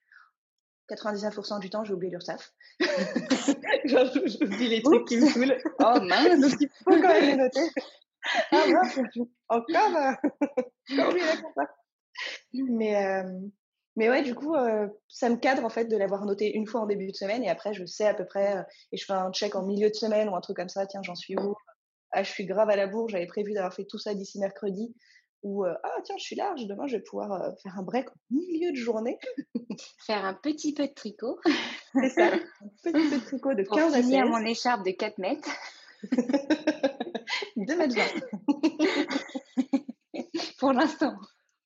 [0.91, 2.53] 99% du temps, j'ai oublié l'URSSAF.
[3.85, 5.57] J'oublie les trucs qui me saoulent.
[5.81, 7.61] Oh mince Donc, il faut quand même les noter.
[8.53, 8.99] Ah mince,
[9.51, 9.67] encore,
[10.89, 11.71] j'ai oublié la compta.
[12.55, 13.23] Mais,
[13.97, 14.55] mais ouais, du coup,
[15.09, 17.51] ça me cadre en fait de l'avoir noté une fois en début de semaine et
[17.51, 20.29] après, je sais à peu près, et je fais un check en milieu de semaine
[20.29, 21.55] ou un truc comme ça, tiens, j'en suis où?
[22.13, 24.95] Ah, je suis grave à la bourre, j'avais prévu d'avoir fait tout ça d'ici mercredi.
[25.43, 28.09] Ou, euh, ah, tiens, je suis large, demain, je vais pouvoir euh, faire un break
[28.09, 29.19] au milieu de journée.
[30.07, 31.39] Faire un petit peu de tricot
[31.95, 32.39] C'est ça, un
[32.83, 35.51] petit peu de tricot de pour 15 à 16, finir mon écharpe de 4 mètres.
[37.57, 39.81] 2 mètres 20.
[40.59, 41.15] Pour l'instant.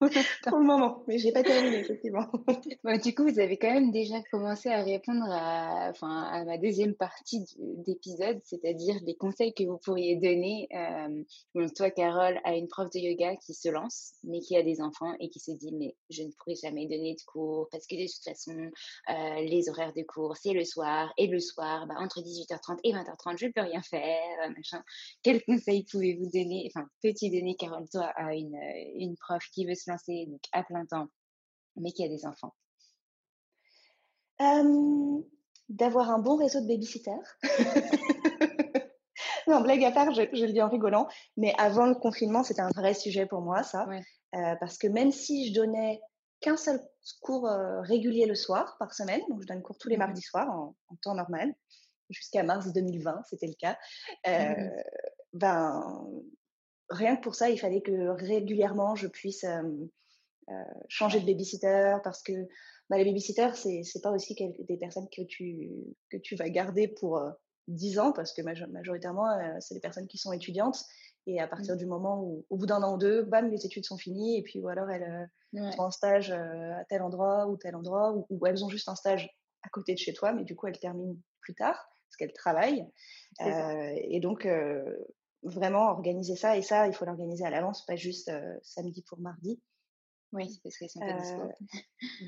[0.45, 2.27] pour le moment, mais j'ai pas terminé, effectivement.
[3.03, 6.95] du coup, vous avez quand même déjà commencé à répondre à, enfin, à ma deuxième
[6.95, 10.69] partie d'épisode, c'est-à-dire les conseils que vous pourriez donner.
[10.73, 14.81] Euh, toi, Carole, à une prof de yoga qui se lance, mais qui a des
[14.81, 17.97] enfants et qui se dit, mais je ne pourrai jamais donner de cours parce que
[17.97, 18.53] de toute façon,
[19.11, 22.93] euh, les horaires de cours, c'est le soir, et le soir, bah, entre 18h30 et
[22.93, 24.83] 20h30, je ne peux rien faire, machin.
[25.25, 28.57] Quels conseils pouvez-vous donner, enfin, peux-tu donner, Carole, toi, à une,
[28.95, 29.88] une prof qui veut se
[30.27, 31.09] donc à plein temps,
[31.77, 32.55] mais qui a des enfants
[35.69, 37.37] D'avoir un bon réseau de babysitters.
[39.49, 42.71] non, blague à part, je, le dis en rigolant, mais avant le confinement, c'était un
[42.71, 43.87] vrai sujet pour moi, ça.
[44.35, 46.01] Euh, parce que même si je donnais
[46.41, 46.81] qu'un seul
[47.21, 50.23] cours euh, régulier le soir par semaine, donc je donne cours tous les mmh mardis
[50.23, 51.55] soirs en, temps normal,
[52.11, 53.79] jusqu'à mars 2020, c'était le cas.
[54.27, 54.83] Euh, mmh
[55.35, 56.03] ben,
[56.91, 59.45] rien que pour ça, il fallait que régulièrement je puisse
[60.89, 62.49] changer de babysitter parce que
[62.91, 65.71] bah, les babysitters, c'est n'est pas aussi des personnes que tu,
[66.11, 67.21] que tu vas garder pour
[67.69, 69.27] 10 ans parce que majoritairement,
[69.61, 70.85] c'est des personnes qui sont étudiantes.
[71.27, 71.51] Et à mmh.
[71.51, 74.39] partir du moment où, au bout d'un an ou deux, bam, les études sont finies
[74.39, 78.47] et puis ou alors elles sont en stage à tel endroit ou tel endroit ou,
[78.47, 79.31] elles ont juste un stage
[79.63, 82.87] à côté de chez toi, mais du coup elles terminent plus tard parce qu'elles travaillent.
[83.41, 84.49] et donc
[85.43, 86.57] vraiment organiser ça.
[86.57, 88.31] Et ça, il faut l'organiser à l'avance, pas juste
[88.63, 89.61] samedi pour mardi.
[90.33, 91.49] Oui, parce qu'elles sont pas euh,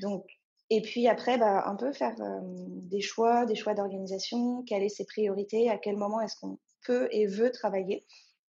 [0.01, 0.25] Donc,
[0.69, 5.05] et puis après, bah, un peu faire des choix, des choix d'organisation, quelles sont ses
[5.05, 8.05] priorités, à quel moment est-ce qu'on peut et veut travailler?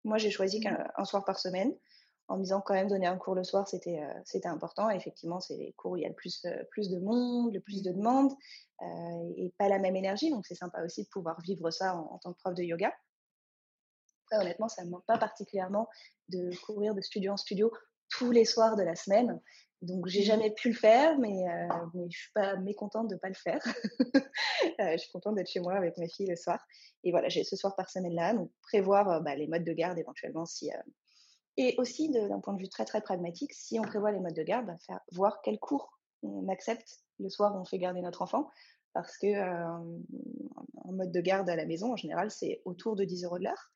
[0.04, 0.62] Moi, j'ai choisi mmh.
[0.62, 1.74] qu'un soir par semaine,
[2.28, 4.88] en me disant quand même donner un cours le soir, c'était c'était important.
[4.88, 7.82] effectivement, c'est les cours où il y a le plus, plus de monde, le plus
[7.82, 8.32] de demandes,
[9.36, 10.30] et pas la même énergie.
[10.30, 12.92] Donc, c'est sympa aussi de pouvoir vivre ça en tant que prof de yoga
[14.38, 15.88] honnêtement, ça ne me manque pas particulièrement
[16.28, 17.72] de courir de studio en studio
[18.10, 19.40] tous les soirs de la semaine.
[19.82, 20.24] Donc, j'ai mmh.
[20.24, 23.62] jamais pu le faire, mais, euh, mais je suis pas mécontente de pas le faire.
[24.80, 26.62] euh, je suis contente d'être chez moi avec mes filles le soir.
[27.02, 29.72] Et voilà, j'ai ce soir par semaine là, donc prévoir euh, bah, les modes de
[29.72, 30.70] garde éventuellement si.
[30.70, 30.82] Euh,
[31.56, 34.42] et aussi d'un point de vue très très pragmatique, si on prévoit les modes de
[34.42, 38.22] garde, bah, faire voir quel cours on accepte le soir où on fait garder notre
[38.22, 38.50] enfant,
[38.92, 43.24] parce que en mode de garde à la maison, en général, c'est autour de 10
[43.24, 43.70] euros de l'heure.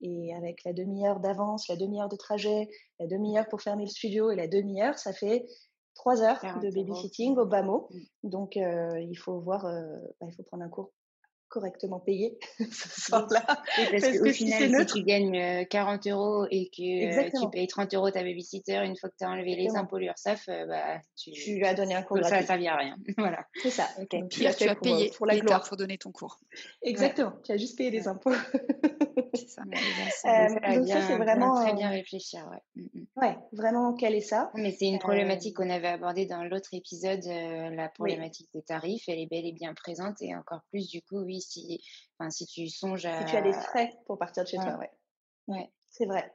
[0.00, 2.68] Et avec la demi-heure d'avance, la demi-heure de trajet,
[3.00, 5.46] la demi-heure pour fermer le studio et la demi-heure, ça fait
[5.94, 7.88] trois heures de babysitting au bas mot.
[7.90, 8.28] Mmh.
[8.28, 9.82] Donc, euh, il faut voir, euh,
[10.20, 10.92] bah, il faut prendre un cours
[11.48, 13.44] correctement payé ce soir-là.
[13.46, 18.10] parce, qu'au final, si, tu gagnes 40 euh, euros et que tu payes 30 euros
[18.10, 21.74] ta babysitter, une fois que tu as enlevé les impôts l'URSSAF, bah, tu, tu as
[21.74, 22.96] donné un cours Ça ne servir à rien.
[23.18, 23.46] voilà.
[23.62, 23.88] C'est ça.
[24.30, 26.38] Pire, tu, as payé pour, la gloire pour donner ton cours.
[26.82, 27.32] Exactement.
[27.44, 28.32] Tu as juste payé les impôts.
[29.34, 29.62] c'est ça.
[29.62, 32.48] Euh, donc ça, c'est vraiment très bien réfléchir.
[32.50, 32.82] Ouais.
[32.82, 33.22] Mmh, mmh.
[33.22, 34.50] ouais, vraiment caler ça?
[34.54, 39.04] Mais c'est une problématique qu'on avait abordée dans l'autre épisode, la problématique des tarifs.
[39.08, 41.82] Elle est bel et bien présente et encore plus du coup, oui, si,
[42.18, 43.26] enfin, si tu songes à.
[43.26, 44.90] Si tu as des frais pour partir de chez toi, ouais.
[45.48, 46.32] Ouais, c'est vrai.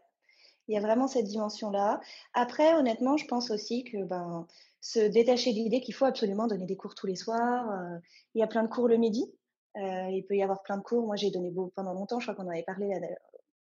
[0.68, 2.00] Il y a vraiment cette dimension-là.
[2.34, 4.48] Après, honnêtement, je pense aussi que ben,
[4.80, 7.68] se détacher de l'idée qu'il faut absolument donner des cours tous les soirs.
[8.36, 9.26] il y a plein de cours le midi.
[9.78, 11.06] Euh, il peut y avoir plein de cours.
[11.06, 12.90] Moi, j'ai donné pendant longtemps, je crois qu'on en avait parlé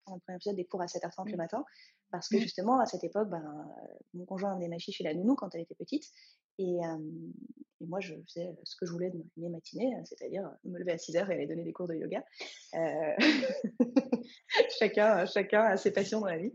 [0.05, 1.37] dans le premier épisode, des cours à 7h30 le mmh.
[1.37, 1.65] matin.
[2.11, 2.41] Parce que mmh.
[2.41, 3.43] justement, à cette époque, ben,
[4.13, 6.05] mon conjoint amenait ma fille chez la nounou quand elle était petite.
[6.57, 6.79] Et,
[7.81, 10.97] et, moi, je faisais ce que je voulais de mes matinées, c'est-à-dire me lever à
[10.97, 12.23] 6 h et aller donner des cours de yoga.
[12.73, 13.13] Euh...
[14.79, 16.53] chacun, chacun a ses passions dans la vie.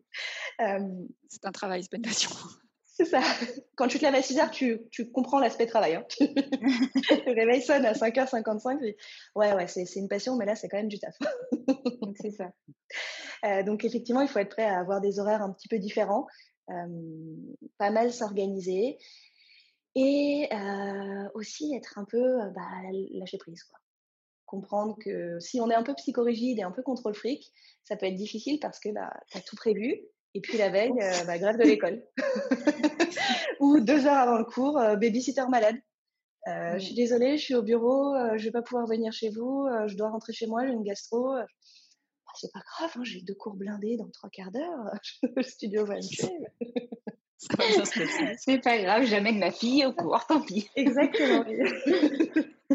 [1.29, 2.31] c'est un travail, c'est pas une passion.
[3.01, 3.23] C'est ça.
[3.77, 5.95] Quand tu te lèves à 6 h tu, tu comprends l'aspect travail.
[5.95, 6.05] Hein.
[6.21, 8.95] le réveil sonne à 5h55.
[9.37, 11.15] ouais, ouais, c'est une passion, mais là, c'est quand même du taf.
[12.03, 12.53] donc, c'est ça.
[13.47, 16.27] Euh, donc, effectivement, il faut être prêt à avoir des horaires un petit peu différents,
[17.79, 18.99] pas mal s'organiser
[19.95, 22.69] et euh, aussi être un peu bah,
[23.13, 23.63] lâcher prise.
[23.65, 23.79] Quoi.
[24.47, 27.53] Comprendre que si on est un peu psychorigide et un peu contrôle fric,
[27.85, 30.01] ça peut être difficile parce que bah, tu as tout prévu
[30.35, 32.03] et puis la veille, euh, bah, grève de l'école.
[33.61, 35.77] Ou deux heures avant le cours, euh, babysitter malade.
[36.49, 39.31] Euh, Je suis désolée, je suis au bureau, euh, je vais pas pouvoir venir chez
[39.31, 41.35] vous, euh, je dois rentrer chez moi, j'ai une gastro.
[41.35, 41.47] Bah,
[42.37, 44.93] c'est pas grave, hein, j'ai deux cours blindés dans trois quarts d'heure.
[45.37, 46.31] le studio va me tuer.
[48.39, 50.69] c'est pas grave, j'amène ma fille au cours, tant pis.
[50.77, 51.45] Exactement.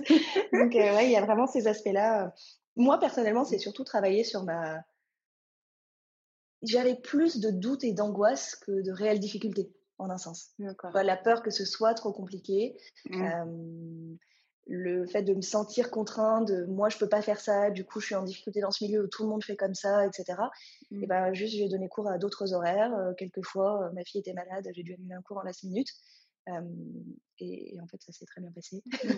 [0.53, 2.33] Donc, ouais, il y a vraiment ces aspects-là.
[2.75, 4.83] Moi, personnellement, c'est surtout travailler sur ma,
[6.63, 10.51] j'avais plus de doutes et d'angoisse que de réelles difficultés, en un sens.
[10.93, 12.77] La peur que ce soit trop compliqué.
[13.09, 14.17] Mmh.
[14.67, 17.99] Le fait de me sentir contrainte, de moi je peux pas faire ça, du coup
[17.99, 20.37] je suis en difficulté dans ce milieu où tout le monde fait comme ça, etc.
[20.91, 21.07] Et Mmh.
[21.07, 22.93] ben juste j'ai donné cours à d'autres horaires.
[22.95, 25.89] Euh, quelquefois, euh, ma fille était malade, j'ai dû annuler un cours en last minute.
[26.49, 26.61] Euh,
[27.39, 28.83] et, et en fait, ça s'est très bien passé.
[29.03, 29.09] Mmh.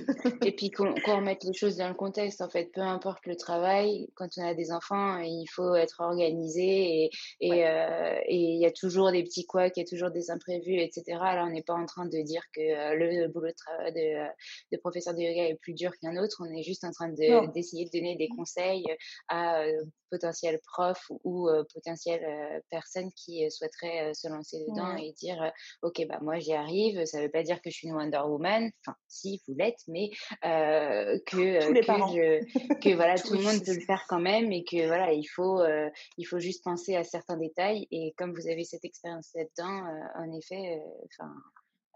[0.43, 3.35] Et puis qu'on qu'on remette les choses dans le contexte, en fait, peu importe le
[3.35, 7.67] travail, quand on a des enfants, il faut être organisé et Ouais.
[7.67, 11.03] euh, il y a toujours des petits couacs, il y a toujours des imprévus, etc.
[11.07, 14.27] Là, on n'est pas en train de dire que euh, le boulot de, de,
[14.71, 16.37] de professeur de yoga est plus dur qu'un autre.
[16.41, 18.85] On est juste en train de d'essayer de donner des conseils
[19.27, 25.07] à euh, potentiels profs ou euh, potentielles personnes qui souhaiteraient se lancer dedans Ouais.
[25.07, 25.51] et dire
[25.81, 27.03] ok bah moi j'y arrive.
[27.05, 28.71] Ça veut pas dire que je suis une Wonder Woman.
[28.85, 30.09] Enfin si vous l'êtes, mais
[30.45, 32.07] euh, que euh, que parents.
[32.13, 35.25] je que voilà tout le monde peut le faire quand même et que voilà il
[35.25, 39.29] faut euh, il faut juste penser à certains détails et comme vous avez cette expérience
[39.35, 41.31] là-dedans euh, en effet enfin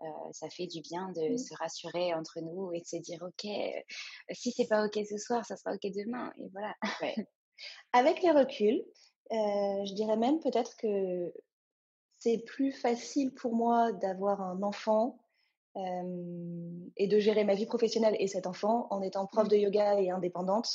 [0.02, 1.38] euh, ça fait du bien de Mm.
[1.38, 5.18] se rassurer entre nous et de se dire ok euh, si c'est pas ok ce
[5.18, 7.16] soir ça sera ok demain et voilà Ouais.
[7.94, 8.84] Avec les reculs,
[9.32, 11.32] euh, je dirais même peut-être que
[12.18, 15.21] c'est plus facile pour moi d'avoir un enfant
[15.78, 19.50] euh, et de gérer ma vie professionnelle et cet enfant en étant prof Mm.
[19.50, 20.68] de yoga et indépendante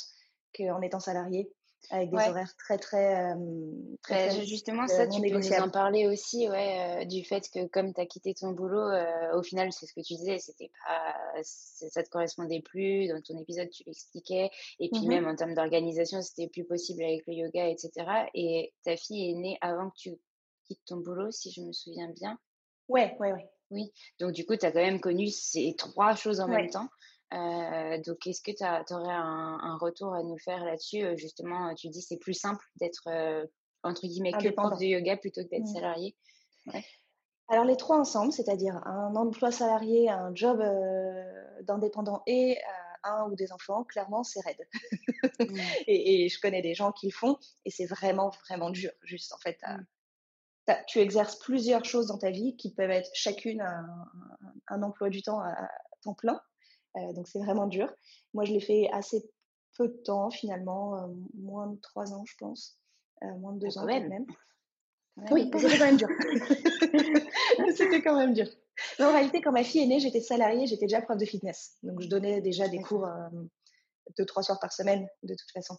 [0.55, 1.51] qu'en étant salariée
[1.89, 3.35] avec des ouais horaires très très euh,
[4.01, 7.49] très Bah, justement, euh, ça, tu peux nous en parler aussi, ouais, euh, du fait
[7.53, 10.39] que comme tu as quitté ton boulot, euh, au final, c'est ce que tu disais,
[10.39, 13.07] c'était pas, ça te correspondait plus.
[13.09, 14.49] Dans ton épisode, tu l'expliquais.
[14.79, 15.07] Et puis Mhm.
[15.07, 18.29] même en termes d'organisation, c'était plus possible avec le yoga, etc.
[18.33, 20.11] Et ta fille est née avant que tu
[20.65, 22.39] quittes ton boulot, si je me souviens bien.
[22.89, 23.49] Ouais, ouais, ouais.
[23.71, 23.91] Oui.
[24.19, 26.87] Donc du coup, tu as quand même connu ces trois choses en même temps.
[27.33, 31.03] Euh, donc, est-ce que tu aurais un, un retour à nous faire là-dessus?
[31.03, 33.45] Euh, Justement, tu dis c'est plus simple d'être euh,
[33.83, 35.73] entre guillemets que prof de yoga plutôt que d'être Mm.
[35.73, 36.15] salarié.
[36.67, 36.85] Ouais.
[37.49, 40.61] Alors les trois ensemble, c'est-à-dire un emploi salarié, un job
[41.61, 42.57] d'indépendant et
[43.03, 44.67] un ou des enfants, clairement c'est raide.
[45.39, 45.57] Mm.
[45.87, 48.91] et, et je connais des gens qui le font et c'est vraiment vraiment dur.
[49.03, 49.59] Juste en fait,
[50.87, 53.61] tu exerces plusieurs choses dans ta vie qui peuvent être chacune
[54.67, 55.69] un, emploi du temps à, à
[56.01, 56.39] temps plein.
[56.95, 57.93] Euh, donc c'est vraiment dur.
[58.33, 59.23] Moi je l'ai fait assez
[59.77, 62.79] peu de temps finalement, euh, moins de trois ans je pense,
[63.23, 64.25] Euh, moins de deux quand ans même.
[65.31, 66.09] Oui, c'était quand même dur.
[67.75, 68.47] c'était quand même dur.
[68.99, 71.77] Mais en réalité, quand ma fille est née, j'étais salariée, j'étais déjà prof de fitness.
[71.81, 73.07] Donc, je donnais déjà des cours
[74.17, 75.77] deux, trois soirs par semaine, de toute façon.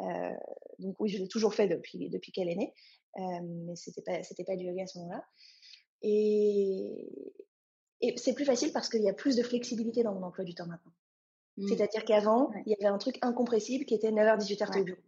[0.00, 0.30] Euh,
[0.78, 2.72] donc, oui, je l'ai toujours fait depuis, depuis qu'elle est née.
[3.18, 5.24] Euh, mais c'était pas, c'était pas du yoga à ce moment-là.
[6.02, 7.08] Et,
[8.00, 10.54] et c'est plus facile parce qu'il y a plus de flexibilité dans mon emploi du
[10.54, 10.92] temps maintenant.
[11.56, 11.68] Mm.
[11.68, 12.62] C'est-à-dire qu'avant, Ouais.
[12.66, 14.80] il y avait un truc incompressible qui était 9h, 18h, t'es Ouais.
[14.80, 15.00] au bureau.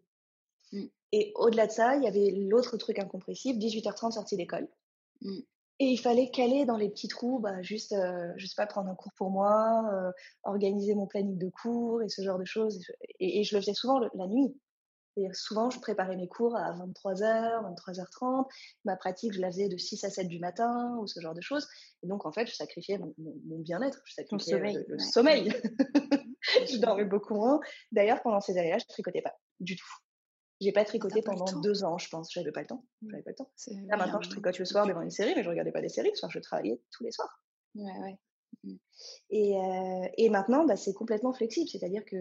[0.72, 0.86] Mm.
[1.12, 4.68] Et au-delà de ça, il y avait l'autre truc incompressible, 18h30 sortie d'école.
[5.22, 5.40] Mm.
[5.78, 8.88] Et il fallait caler dans les petits trous, bah, juste, euh, je sais pas, prendre
[8.88, 10.10] un cours pour moi, euh,
[10.44, 12.80] organiser mon planning de cours et ce genre de choses.
[13.20, 14.58] Et, et je le faisais souvent le- la nuit.
[15.14, 18.46] C'est-à-dire souvent, je préparais mes cours à 23h, 23h30.
[18.84, 21.40] Ma pratique, je la faisais de 6 à 7 du matin ou ce genre de
[21.40, 21.66] choses.
[22.02, 24.74] Et donc, en fait, je sacrifiais mon, mon- mon bien-être, je sacrifiais euh, sommeil.
[24.74, 24.98] le, le ouais.
[24.98, 25.52] sommeil.
[26.70, 27.60] Je dormais beaucoup moins.
[27.90, 29.86] D'ailleurs, pendant ces années-là, je tricotais pas du tout.
[30.60, 32.32] J'ai pas tricoté pas pendant deux ans, je pense.
[32.32, 32.84] J'avais pas le temps.
[33.02, 33.10] Mm.
[33.10, 33.50] J'avais pas le temps.
[33.88, 35.88] Là, maintenant, un- je tricote le soir devant une série, mais je regardais pas des
[35.90, 36.10] séries.
[36.10, 37.42] Le soir, je travaillais tous les soirs.
[37.74, 38.18] Ouais, ouais.
[39.30, 41.68] Et, euh, et maintenant, bah, c'est complètement flexible.
[41.68, 42.16] C'est-à-dire que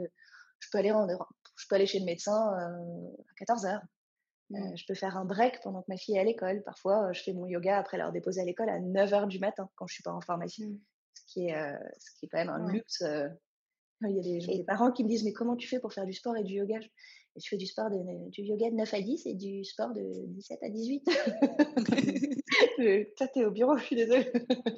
[0.60, 3.82] je peux aller, en- je peux aller chez le médecin euh, à 14 heures.
[4.52, 4.78] Euh, Mm.
[4.78, 6.62] je peux faire un break pendant que ma fille est à l'école.
[6.64, 9.70] Parfois, je fais mon yoga après l'avoir déposée à l'école à 9 heures du matin
[9.76, 10.66] quand je suis pas en pharmacie.
[10.68, 10.80] Mm.
[11.14, 12.74] Ce, qui est, ce qui est quand même un Ouais.
[12.74, 13.02] luxe.
[14.02, 15.94] Il y a des, Et- des parents qui me disent Mais comment tu fais pour
[15.94, 16.80] faire du sport et du yoga?
[17.38, 20.26] Je, fais du, sport de- du yoga de 9 à 10 et du sport de
[20.28, 21.04] 17 à 18.
[22.78, 24.32] je, toi, t'es au bureau, je suis désolée.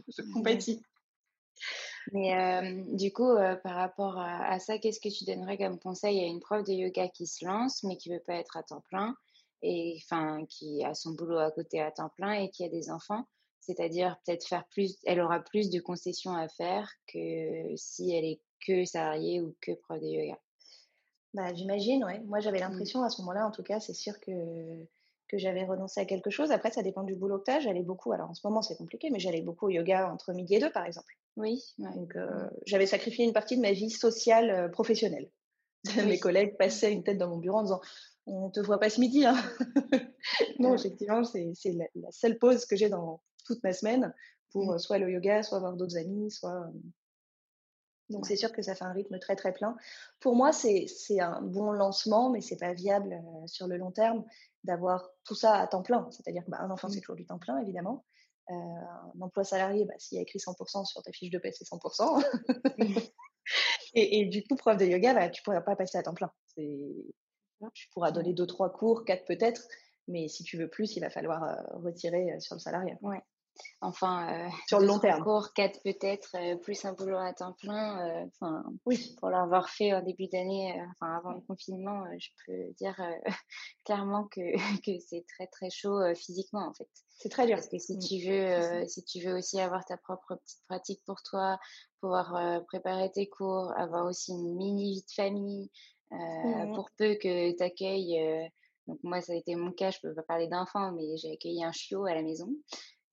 [0.07, 0.81] je compatis.
[2.13, 5.79] Mais euh, du coup, euh, par rapport à, à ça, qu'est-ce que tu donnerais comme
[5.79, 8.63] conseil à une prof de yoga qui se lance, mais qui veut pas être à
[8.63, 9.15] temps plein,
[9.61, 12.89] et enfin qui a son boulot à côté à temps plein et qui a des
[12.89, 13.25] enfants?
[13.59, 18.39] C'est-à-dire peut-être faire plus, elle aura plus de concessions à faire que si elle est
[18.65, 20.39] que salariée ou que prof de yoga.
[21.37, 22.19] Bah, j'imagine, ouais.
[22.25, 22.61] Moi, j'avais Mm.
[22.61, 24.31] l'impression à ce moment-là, en tout cas, c'est sûr que,
[25.27, 26.51] que j'avais renoncé à quelque chose.
[26.51, 27.59] Après, ça dépend du boulot que tu as.
[27.59, 30.55] J'allais beaucoup, alors en ce moment, c'est compliqué, mais j'allais beaucoup au yoga entre midi
[30.55, 31.13] et deux, par exemple.
[31.35, 31.93] Oui, ouais.
[31.95, 35.29] Donc, euh, j'avais sacrifié une partie de ma vie sociale, euh, professionnelle.
[36.15, 37.81] Mes collègues passaient une tête dans mon bureau en disant
[38.25, 39.25] On te voit pas ce midi.
[39.25, 39.35] Hein.
[40.59, 40.75] non, Ouais.
[40.75, 44.13] effectivement, c'est c'est la, la seule pause que j'ai dans toute ma semaine
[44.51, 44.73] pour Mm.
[44.73, 46.67] euh, soit le yoga, soit voir d'autres amis, soit.
[48.09, 49.75] Euh, Donc, c'est sûr que ça fait un rythme très, très plein.
[50.19, 50.87] Pour moi, c'est
[51.19, 54.23] un bon lancement, mais c'est pas viable euh, sur le long terme
[54.63, 56.07] d'avoir tout ça à temps plein.
[56.11, 56.91] C'est-à-dire qu'un enfant, Mm.
[56.91, 58.05] c'est toujours du temps plein, évidemment.
[58.49, 61.65] un emploi salarié, bah, s'il y a écrit 100% sur ta fiche de paie, c'est
[61.65, 62.23] 100%.
[63.93, 66.13] et, et, du coup, prof de yoga, bah, tu ne pourras pas passer à temps
[66.13, 66.31] plein.
[66.55, 69.67] Tu pourras donner deux, trois cours, quatre peut-être,
[70.07, 71.41] mais si tu veux plus, il va falloir
[71.73, 72.95] retirer sur le salarié.
[73.01, 73.21] Ouais.
[73.81, 75.21] Enfin, euh, sur le long terme.
[75.21, 78.07] Encore quatre peut-être, euh, plus un boulot à temps plein.
[78.07, 79.15] Euh, enfin, oui.
[79.19, 82.99] Pour l'avoir fait en début d'année, enfin avant le confinement, je peux dire
[83.85, 84.41] clairement que,
[84.85, 86.89] que c'est très très chaud physiquement en fait.
[87.19, 87.55] C'est très dur.
[87.55, 87.99] Parce que si mmh.
[87.99, 91.59] tu veux, si tu veux aussi avoir ta propre petite pratique pour toi,
[92.01, 95.69] pouvoir préparer tes cours, avoir aussi une mini vie de famille,
[96.11, 96.73] mmh.
[96.73, 98.51] pour peu que tu accueilles.
[98.87, 101.63] donc moi, ça a été mon cas, je peux pas parler d'enfant, mais j'ai accueilli
[101.63, 102.49] un chiot à la maison.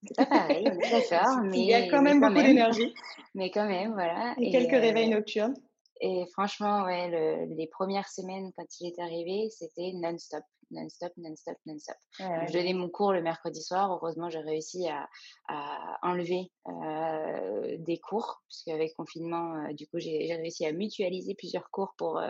[0.03, 1.41] C'est pas pareil, on est d'accord.
[1.43, 2.93] mais il y a quand même beaucoup d'énergie.
[3.35, 4.33] Mais quand même, voilà.
[4.39, 5.55] Et, quelques réveils euh, nocturnes.
[6.01, 11.95] Et franchement, ouais, les premières semaines quand il est arrivé, c'était non-stop, non-stop, non-stop, non-stop.
[12.19, 13.91] je donnais mon cours le mercredi soir.
[13.91, 15.07] Heureusement, j'ai réussi à,
[15.47, 21.33] à enlever euh, des cours, puisque avec confinement, euh, du coup, j'ai réussi à mutualiser
[21.35, 22.21] plusieurs cours pour,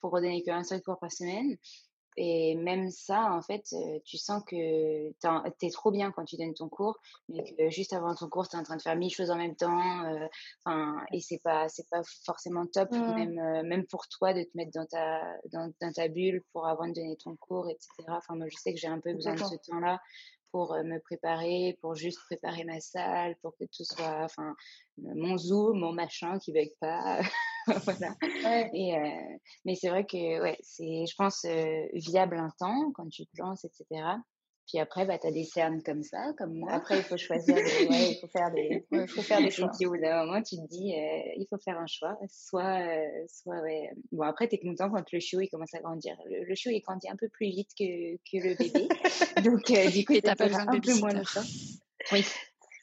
[0.00, 1.56] pour redonner qu'un seul cours par semaine.
[2.16, 6.54] Et même ça, en fait, tu sens que tu es trop bien quand tu donnes
[6.54, 6.98] ton cours,
[7.28, 9.36] mais que juste avant ton cours, tu es en train de faire mille choses en
[9.36, 9.80] même temps.
[10.64, 13.14] Enfin, et c'est pas, c'est pas forcément top, mmh.
[13.14, 16.88] même, même pour toi, de te mettre dans ta, dans, dans, ta bulle pour avant
[16.88, 17.88] de donner ton cours, etc.
[18.08, 20.00] Enfin, moi, je sais que j'ai un peu besoin de ce temps-là
[20.50, 24.54] pour me préparer, pour juste préparer ma salle, pour que tout soit, enfin,
[24.98, 27.20] mon zoom, mon machin qui bug pas.
[27.84, 28.14] voilà.
[28.72, 28.94] Et,
[29.64, 31.44] mais c'est vrai que, ouais, c'est, je pense,
[31.94, 34.02] viable un temps quand tu te lances, etc.
[34.70, 36.70] Puis après, bah, tu as des cernes comme ça, comme moi.
[36.72, 39.68] Après, il faut choisir, des, ouais, il faut faire des, il faut faire des choix.
[39.68, 42.16] Au bout d'un moment, tu te dis, euh, il faut faire un choix.
[42.28, 43.90] Soit, euh, soit, ouais.
[44.12, 46.16] Bon, après, tu es content quand le chiot, il commence à grandir.
[46.26, 48.86] Le, chiot, il grandit un peu plus vite que, que le bébé.
[49.42, 51.42] Donc, euh, du coup, tu pas besoin un peu moins choix.
[52.12, 52.24] Oui.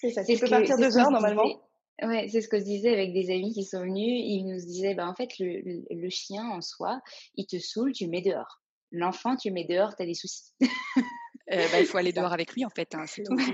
[0.02, 0.26] C'est ça.
[0.26, 1.46] Tu peux partir deux heures, normalement?
[2.04, 4.22] Ouais, c'est ce que je disais avec des amis qui sont venus.
[4.24, 7.02] Ils nous disaient, bah, en fait, le, le, le chien en soi,
[7.36, 8.62] il te saoule, tu le mets dehors.
[8.92, 10.54] L'enfant, tu le mets dehors, tu as des soucis.
[11.50, 12.94] Euh, bah, il faut aller dehors avec lui, en fait.
[12.94, 13.06] Hein,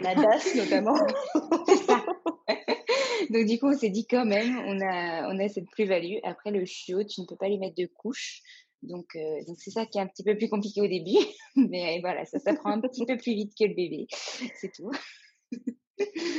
[0.01, 0.95] La DAS, notamment.
[3.29, 6.17] Donc, du coup, on s'est dit quand même, on a, on a cette plus-value.
[6.23, 8.41] Après, le chiot, tu ne peux pas lui mettre de couches.
[8.81, 11.17] Donc, euh, donc c'est ça qui est un petit peu plus compliqué au début.
[11.55, 14.07] Mais voilà, ça s'apprend un petit peu plus vite que le bébé.
[14.55, 14.91] C'est tout.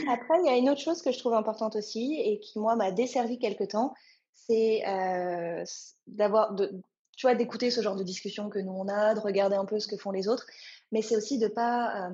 [0.09, 2.77] Après, il y a une autre chose que je trouve importante aussi et qui, moi,
[2.77, 3.95] m'a desservi quelque temps,
[4.33, 5.65] c'est euh,
[6.07, 6.73] d'avoir, de,
[7.17, 9.79] tu vois, d'écouter ce genre de discussion que nous on a, de regarder un peu
[9.79, 10.47] ce que font les autres
[10.95, 12.11] mais c'est aussi de ne pas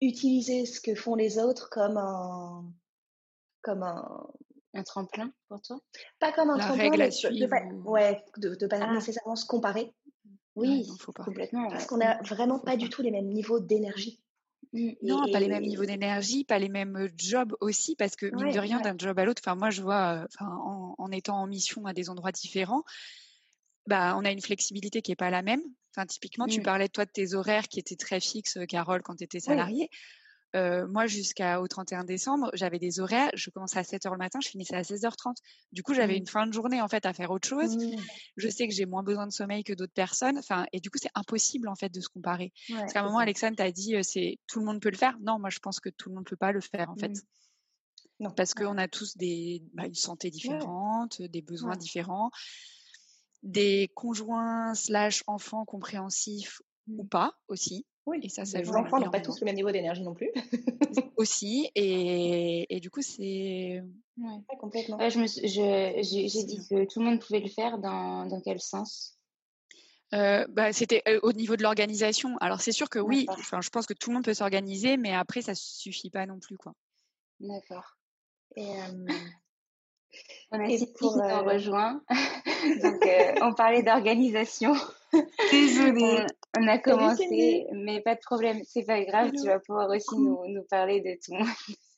[0.00, 2.64] utiliser ce que font les autres comme un,
[3.60, 4.26] comme un,
[4.72, 5.78] un tremplin pour toi?
[6.18, 8.94] Pas comme un La tremplin, mais de, pas, ouais, de, de pas ah.
[8.94, 9.92] nécessairement se comparer.
[10.56, 11.24] Oui, faut pas.
[11.24, 11.68] complètement.
[11.68, 14.22] Parce qu'on n'a vraiment pas du tout les mêmes niveaux d'énergie.
[14.72, 18.52] Mmh, non, pas les mêmes niveaux d'énergie, pas les mêmes jobs aussi, parce que mine
[18.52, 21.86] de rien, d'un job à l'autre, enfin moi je vois, en, en, étant en mission
[21.86, 22.84] à des endroits différents,
[23.86, 25.62] bah, on a une flexibilité qui n'est pas la même.
[25.94, 26.62] Enfin, typiquement, tu mmh.
[26.62, 29.90] parlais toi de tes horaires qui étaient très fixes, Carole, quand tu étais salariée.
[30.54, 33.30] Moi, jusqu'au 31 décembre, j'avais des horaires.
[33.34, 35.36] Je commençais à 7h le matin, je finissais à 16h30.
[35.72, 36.18] Du coup, j'avais mmh.
[36.18, 37.76] une fin de journée en fait à faire autre chose.
[37.76, 37.96] Mmh.
[38.36, 40.38] Je sais que j'ai moins besoin de sommeil que d'autres personnes.
[40.38, 42.52] Enfin, et du coup, c'est impossible en fait de se comparer.
[42.68, 45.16] Parce qu'à un moment, Alexandre t'a dit, c'est tout le monde peut le faire.
[45.20, 47.12] Non, moi, je pense que tout le monde peut pas le faire en fait.
[48.18, 48.30] Non.
[48.30, 52.30] Parce qu'on a tous des, bah, une santé différente, des besoins différents
[53.42, 57.08] des conjoints slash enfants compréhensifs ou mmh.
[57.08, 57.86] pas aussi.
[58.06, 60.30] Oui, et ça, ça Les enfants n'ont pas tous le même niveau d'énergie non plus.
[61.16, 63.82] aussi, et, et, du coup, c'est.
[64.16, 64.56] Ouais.
[64.58, 64.98] complètement.
[64.98, 69.16] j'ai dit que tout le monde pouvait le faire dans, dans quel sens?
[70.12, 72.36] Euh, bah, c'était euh, au niveau de l'organisation.
[72.38, 75.14] Alors c'est sûr que oui, enfin, je pense que tout le monde peut s'organiser, mais
[75.14, 76.72] après ça suffit pas non plus quoi.
[77.38, 77.96] D'accord.
[78.56, 78.66] Et
[80.50, 82.02] on a City qui nous euh, rejoint.
[82.82, 84.74] Donc, euh, on parlait d'organisation.
[85.50, 86.24] Désolée.
[86.58, 88.60] On, a commencé, mais pas de problème.
[88.64, 89.30] C'est pas grave.
[89.32, 91.44] Tu vas pouvoir aussi nous, nous parler de ton.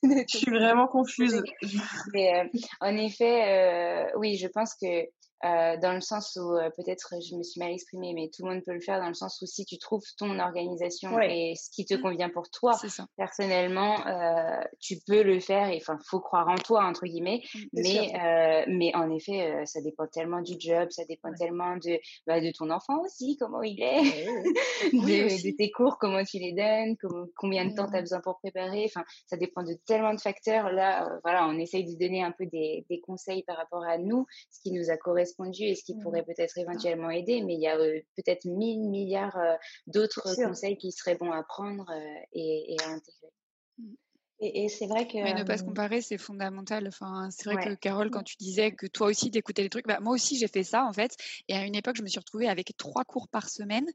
[0.29, 1.41] Je suis vraiment confuse.
[2.13, 5.07] Mais euh, en effet, oui, je pense que
[5.43, 8.53] euh, dans le sens où euh, peut-être je me suis mal exprimée, mais tout le
[8.53, 11.69] monde peut le faire dans le sens où si tu trouves ton organisation et ce
[11.69, 12.79] qui te convient pour toi,
[13.17, 15.69] personnellement, euh, tu peux le faire.
[15.69, 17.41] Et enfin, faut croire en toi entre guillemets.
[17.55, 22.39] Mmh, mais mais en effet, ça dépend tellement du job, ça dépend tellement de bah,
[22.39, 24.03] de ton enfant aussi, comment il est,
[24.93, 26.95] de, de, tes cours, comment tu les donnes,
[27.35, 28.03] combien de temps tu as mmh.
[28.03, 28.85] besoin pour préparer.
[28.85, 30.71] Enfin, ça dépend de tellement de facteurs.
[30.71, 34.25] Là, voilà, on essaye de donner un peu des, des conseils par rapport à nous,
[34.49, 35.99] ce qui nous a correspondu et ce qui mmh.
[36.01, 39.37] pourrait peut-être éventuellement aider, mais il y a peut-être mille milliards
[39.87, 41.85] d'autres conseils qui seraient bons à prendre
[42.33, 43.31] et, à intégrer.
[43.77, 43.93] Mmh.
[44.39, 45.17] Et, c'est vrai que.
[45.17, 46.87] Mais ne pas se comparer, c'est fondamental.
[46.87, 49.99] Enfin, c'est vrai que Carole, quand tu disais que toi aussi t'écoutais les trucs, bah,
[50.01, 51.15] moi aussi j'ai fait ça en fait.
[51.47, 53.85] Et à une époque, je me suis retrouvée avec trois cours par semaine.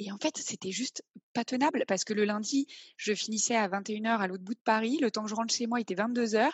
[0.00, 4.18] Et en fait, c'était juste pas tenable parce que le lundi, je finissais à 21h
[4.18, 4.98] à l'autre bout de Paris.
[5.00, 6.48] Le temps que je rentre chez moi il était 22h.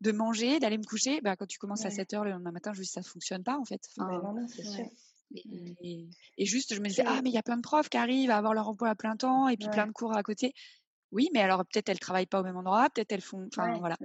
[0.00, 1.20] De manger, d'aller me coucher.
[1.20, 3.80] Bah, quand tu commences à 7h le lendemain matin, juste ça fonctionne pas en fait.
[3.96, 4.86] Enfin, non, non, c'est sûr.
[5.34, 8.30] Et, juste, je me disais, ah, mais il y a plein de profs qui arrivent
[8.30, 10.54] à avoir leur emploi à plein temps et puis plein de cours à côté.
[11.10, 13.96] Oui, mais alors peut-être elles travaillent pas au même endroit, peut-être elles font, enfin voilà.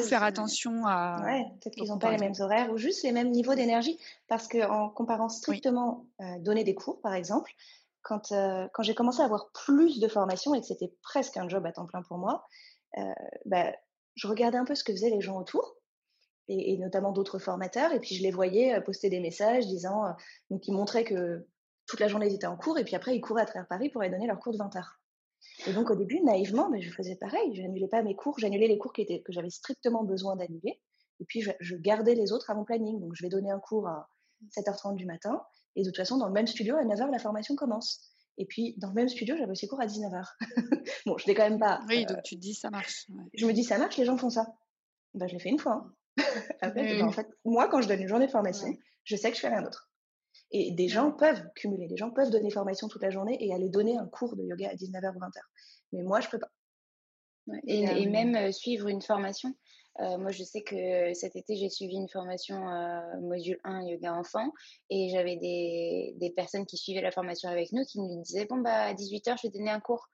[0.00, 1.22] faire attention à.
[1.24, 4.48] Ouais, peut-être qu'ils n'ont pas les mêmes horaires ou juste les mêmes niveaux d'énergie, parce
[4.48, 7.54] qu'en comparant strictement euh, donner des cours, par exemple,
[8.02, 11.48] quand euh, quand j'ai commencé à avoir plus de formations et que c'était presque un
[11.48, 12.44] job à temps plein pour moi,
[12.98, 13.12] euh,
[13.46, 13.72] bah,
[14.14, 15.76] je regardais un peu ce que faisaient les gens autour.
[16.48, 20.02] Et, notamment d'autres formateurs, et puis je les voyais poster des messages disant,
[20.50, 21.46] donc ils montraient que
[21.86, 23.88] toute la journée ils étaient en cours, et puis après ils couraient à travers Paris
[23.88, 25.00] pour aller donner leur cours de 20 heures.
[25.66, 27.54] Et donc au début, naïvement, mais je faisais pareil.
[27.54, 30.80] Je n'annulais pas mes cours, j'annulais les cours que j'avais strictement besoin d'annuler.
[31.20, 33.00] Et puis je, gardais les autres à mon planning.
[33.00, 34.08] Donc je vais donner un cours à
[34.56, 35.42] 7h30 du matin.
[35.76, 38.12] Et de toute façon, dans le même studio, à 9h, la formation commence.
[38.38, 40.24] Et puis, dans le même studio, j'avais aussi cours à 19h.
[41.06, 41.80] bon, je l'ai quand même pas.
[41.88, 43.06] Oui, donc tu te dis, ça marche.
[43.34, 44.46] Je me dis, ça marche, les gens font ça.
[45.14, 45.84] Ben, je l'ai fait une fois.
[45.84, 45.94] Hein.
[46.60, 48.68] Après, ben, en fait, moi, quand je donne une journée de formation,
[49.04, 49.90] je sais que je fais rien d'autre.
[50.50, 53.68] Et des gens peuvent cumuler, des gens peuvent donner formation toute la journée et aller
[53.68, 55.40] donner un cours de yoga à 19h ou 20h.
[55.92, 56.50] Mais moi, je peux pas.
[57.66, 59.54] et, euh, même euh, suivre une formation.
[60.00, 62.64] Euh, moi, je sais que cet été, j'ai suivi une formation
[63.20, 64.50] module 1 yoga enfant
[64.90, 68.58] et j'avais des, des, personnes qui suivaient la formation avec nous qui nous disaient Bon,
[68.58, 70.08] bah, à 18h, je vais donner un cours.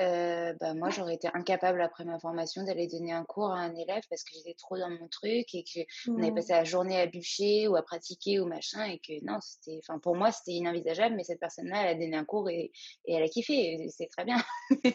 [0.00, 3.74] Euh, bah, moi, j'aurais été incapable après ma formation d'aller donner un cours à un
[3.76, 5.80] élève parce que j'étais trop dans mon truc et que
[6.10, 6.34] on avait mmh.
[6.34, 10.00] passé la journée à bûcher ou à pratiquer ou machin et que non, c'était, enfin,
[10.00, 12.72] pour moi, c'était inenvisageable, mais cette personne-là, elle a donné un cours et,
[13.04, 14.42] et elle a kiffé, c'est très bien.
[14.70, 14.86] oui,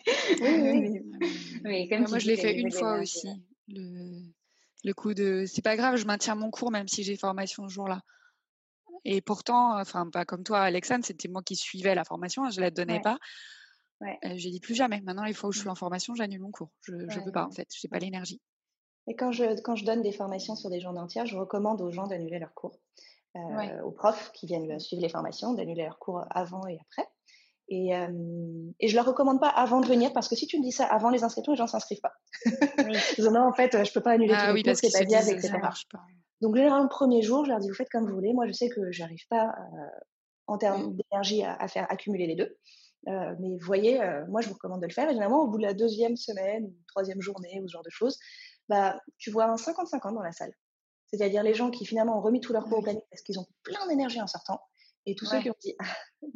[0.42, 1.02] oui.
[1.64, 3.30] oui comme moi, je l'ai fait une fois aussi.
[3.70, 4.22] Le,
[4.84, 7.74] le coup de, c'est pas grave, je maintiens mon cours même si j'ai formation ce
[7.74, 8.02] jour-là.
[9.06, 12.72] Et pourtant, enfin, pas comme toi, Alexandre, c'était moi qui suivais la formation, je la
[12.72, 13.18] donnais pas.
[14.02, 14.18] Ouais.
[14.38, 15.02] j'ai dit plus jamais.
[15.02, 15.72] Maintenant, les fois où je suis mmh.
[15.72, 16.70] en formation, j'annule mon cours.
[16.84, 17.68] Je ne peux pas, en fait.
[17.74, 18.42] Je n'ai pas l'énergie.
[19.08, 21.92] Et quand je, quand je donne des formations sur des journées entières, je recommande aux
[21.92, 22.78] gens d'annuler leurs cours.
[23.84, 27.08] Aux profs qui viennent suivre les formations, d'annuler leurs cours avant et après.
[27.72, 30.64] Et, et je ne leur recommande pas avant de venir parce que si tu me
[30.64, 32.14] dis ça avant les inscriptions, les gens ne s'inscrivent pas.
[33.20, 35.30] non, en fait, je ne peux pas annuler ah, tous les cours, c'est pas viable,
[35.30, 35.54] etc.
[36.42, 38.34] Donc, généralement, le premier jour, je leur dis, vous faites comme vous voulez.
[38.34, 39.54] Moi, je sais que j'arrive pas,
[40.48, 40.96] en termes mmh.
[40.96, 42.58] d'énergie, à, à, faire accumuler les deux.
[43.08, 45.10] Euh, mais vous voyez, euh, moi, je vous recommande de le faire.
[45.10, 48.18] Et généralement, au bout de la deuxième semaine, troisième journée ou ce genre de choses,
[48.68, 50.52] bah, tu vois un 50-50 dans la salle.
[51.12, 53.48] C'est-à-dire les gens qui finalement ont remis tout leur cours au planning parce qu'ils ont
[53.64, 54.60] plein d'énergie en sortant.
[55.10, 55.86] Et tous ceux qui ont dit ah,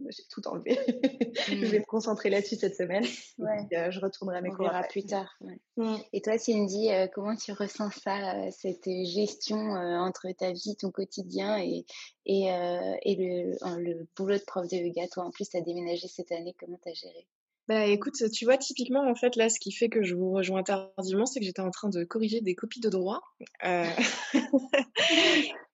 [0.10, 0.78] j'ai tout enlevé,
[1.48, 1.82] je vais mmh.
[1.82, 3.06] me concentrer là-dessus cette semaine.
[3.40, 5.38] Euh, je retournerai à mes cours plus tard.
[5.78, 5.96] Mmh.
[6.12, 10.90] Et toi, Cindy, euh, comment tu ressens ça, euh, cette gestion entre ta vie, ton
[10.90, 11.86] quotidien et,
[12.26, 15.08] et, et le, le, boulot de prof de yoga?
[15.10, 16.56] Toi, en plus, tu as déménagé cette année.
[16.60, 17.28] Comment tu as géré?
[17.68, 20.64] Bah écoute, tu vois, typiquement, en fait, là, ce qui fait que je vous rejoins
[20.64, 23.22] tardivement, c'est que j'étais en train de corriger des copies de droit.
[23.64, 23.86] Euh,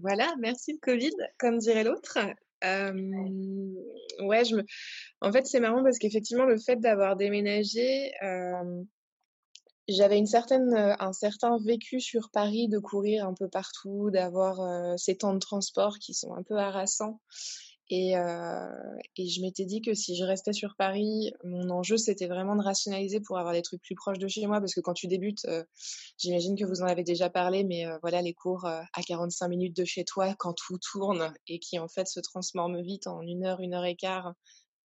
[0.00, 2.18] voilà, merci le Covid, comme dirait l'autre.
[2.62, 4.64] ouais, je me...
[5.20, 8.12] En fait, c'est marrant parce qu'effectivement, le fait d'avoir déménagé,
[9.88, 15.16] j'avais une certaine, un certain vécu sur Paris de courir un peu partout, d'avoir ces
[15.16, 17.20] temps de transport qui sont un peu harassants.
[17.88, 22.26] Et, euh, et je m'étais dit que si je restais sur Paris, mon enjeu c'était
[22.26, 24.94] vraiment de rationaliser pour avoir des trucs plus proches de chez moi parce que quand
[24.94, 25.62] tu débutes, euh,
[26.18, 29.76] j'imagine que vous en avez déjà parlé, mais euh, voilà les cours à 45 minutes
[29.76, 33.44] de chez toi quand tout tourne et qui en fait se transforment vite en une
[33.44, 34.34] heure, une heure et quart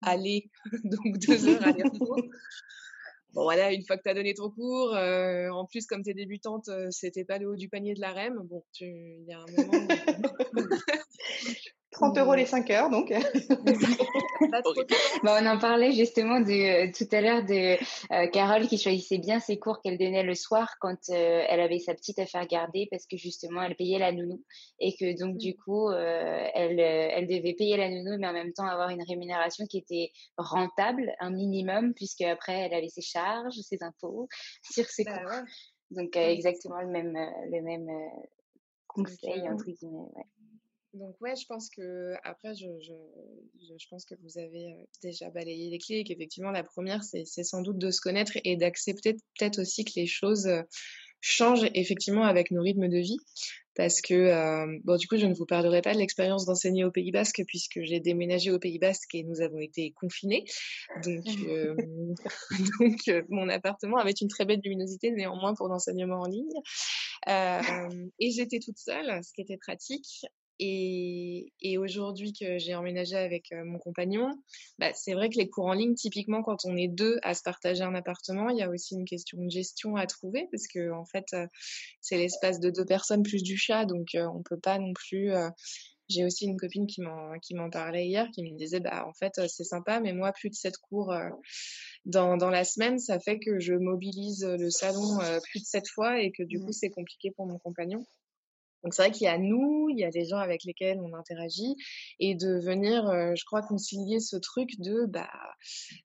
[0.03, 0.51] aller,
[0.83, 2.17] donc deux heures aller-retour.
[3.33, 6.13] Bon voilà, une fois que tu as donné ton cours, en plus comme tu es
[6.13, 8.41] débutante, c'était pas le haut du panier de la REM.
[8.43, 9.87] Bon, il y a un moment.
[11.91, 13.11] 30 euros les 5 heures, donc.
[15.23, 17.77] Bah, on en parlait justement de, euh, tout à l'heure de
[18.11, 21.79] euh, Carole qui choisissait bien ses cours qu'elle donnait le soir quand euh, elle avait
[21.79, 24.43] sa petite à faire garder parce que justement elle payait la nounou
[24.79, 25.55] et que donc du mm.
[25.63, 29.77] coup elle, elle devait payer la nounou mais en même temps avoir une rémunération qui
[29.77, 34.27] était rentable, un minimum, puisque après elle avait ses charges, ses impôts
[34.63, 35.41] sur ses bah cours.
[35.91, 37.87] Donc exactement le même, le même
[38.87, 40.09] conseil, entre guillemets.
[40.15, 40.40] Ouais.
[40.93, 42.93] Donc ouais, je pense que après, je, je,
[43.79, 47.61] je, pense que vous avez déjà balayé les clés et qu'effectivement, la première, c'est sans
[47.61, 50.63] doute de se connaître et d'accepter peut-être aussi que les choses, euh,
[51.21, 53.17] change effectivement avec nos rythmes de vie.
[53.73, 56.91] Parce que euh, bon du coup je ne vous parlerai pas de l'expérience d'enseigner au
[56.91, 60.43] Pays Basque puisque j'ai déménagé au Pays Basque et nous avons été confinés.
[61.05, 61.73] Donc euh,
[62.81, 66.49] donc euh, mon appartement avait une très belle luminosité néanmoins pour l'enseignement en ligne.
[68.19, 70.25] Et j'étais toute seule ce qui était pratique
[70.63, 74.29] et, et aujourd'hui que j'ai emménagé avec mon compagnon,
[74.77, 77.41] bah, c'est vrai que les cours en ligne, typiquement quand on est deux à se
[77.41, 80.91] partager un appartement, il y a aussi une question de gestion à trouver parce que
[80.91, 81.25] en fait,
[81.99, 85.31] c'est l'espace de deux personnes plus du chat, donc on peut pas non plus.
[86.09, 89.13] j'ai aussi une copine qui m'en qui m'en parlait hier, qui me disait bah en
[89.13, 91.11] fait c'est sympa, mais moi plus de sept cours
[92.05, 95.17] dans, dans la semaine, ça fait que je mobilise le salon
[95.49, 96.65] plus de sept fois et que du mmh.
[96.65, 98.05] coup c'est compliqué pour mon compagnon.
[98.83, 101.13] Donc c'est vrai qu'il y a nous, il y a des gens avec lesquels on
[101.13, 101.75] interagit
[102.19, 105.29] et de venir, euh, je crois, concilier ce truc de bah,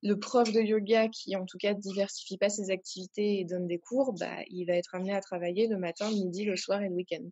[0.02, 3.78] le prof de yoga qui en tout cas diversifie pas ses activités et donne des
[3.78, 6.88] cours, bah, il va être amené à travailler le matin, le midi, le soir et
[6.88, 7.24] le week-end.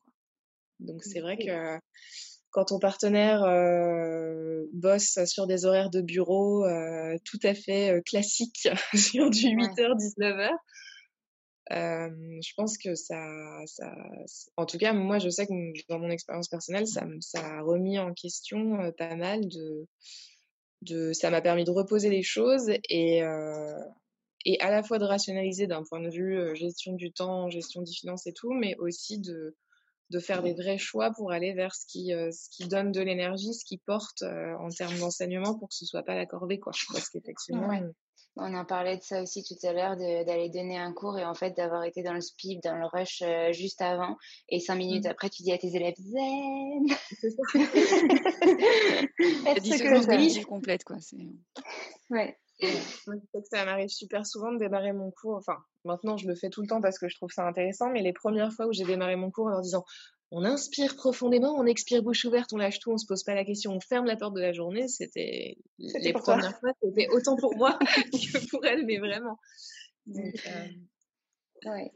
[0.80, 1.78] Donc c'est vrai que
[2.50, 8.68] quand ton partenaire euh, bosse sur des horaires de bureau euh, tout à fait classiques
[8.94, 9.96] sur du 8h,
[11.70, 13.24] 19h, je pense que ça,
[14.56, 15.52] en tout cas, moi, je sais que
[15.88, 19.42] dans mon expérience personnelle, ça, a remis en question pas mal
[20.82, 23.22] de, ça m'a permis de reposer les choses et,
[24.44, 27.92] et à la fois de rationaliser d'un point de vue gestion du temps, gestion des
[27.92, 29.56] finances et tout, mais aussi de,
[30.10, 33.54] de faire des vrais choix pour aller vers ce qui, ce qui donne de l'énergie,
[33.54, 36.72] ce qui porte en termes d'enseignement pour que ce soit pas la corvée, quoi.
[36.92, 37.70] Parce qu'effectivement,
[38.36, 41.34] on en parlait de ça aussi tout à l'heure, d'aller donner un cours et en
[41.34, 44.16] fait d'avoir été dans le speed, dans le rush euh, juste avant.
[44.48, 45.10] Et cinq minutes mmh.
[45.10, 46.86] après, tu dis à tes élèves Zen
[47.20, 47.42] C'est ça.
[49.44, 50.96] La dissonance cognitive complète, quoi.
[52.10, 52.36] Ouais.
[53.50, 55.36] ça m'arrive super souvent de démarrer mon cours.
[55.36, 58.02] Enfin, maintenant, je le fais tout le temps parce que je trouve ça intéressant, mais
[58.02, 59.84] les premières fois où j'ai démarré mon cours en leur disant
[60.36, 63.44] on inspire profondément, on expire bouche ouverte, on lâche tout, on se pose pas la
[63.44, 64.88] question, on ferme la porte de la journée.
[64.88, 67.78] C'était les premières fois, c'était autant pour moi
[68.12, 69.38] que pour elle, mais vraiment.
[70.08, 70.68] Euh,
[71.66, 71.92] ouais.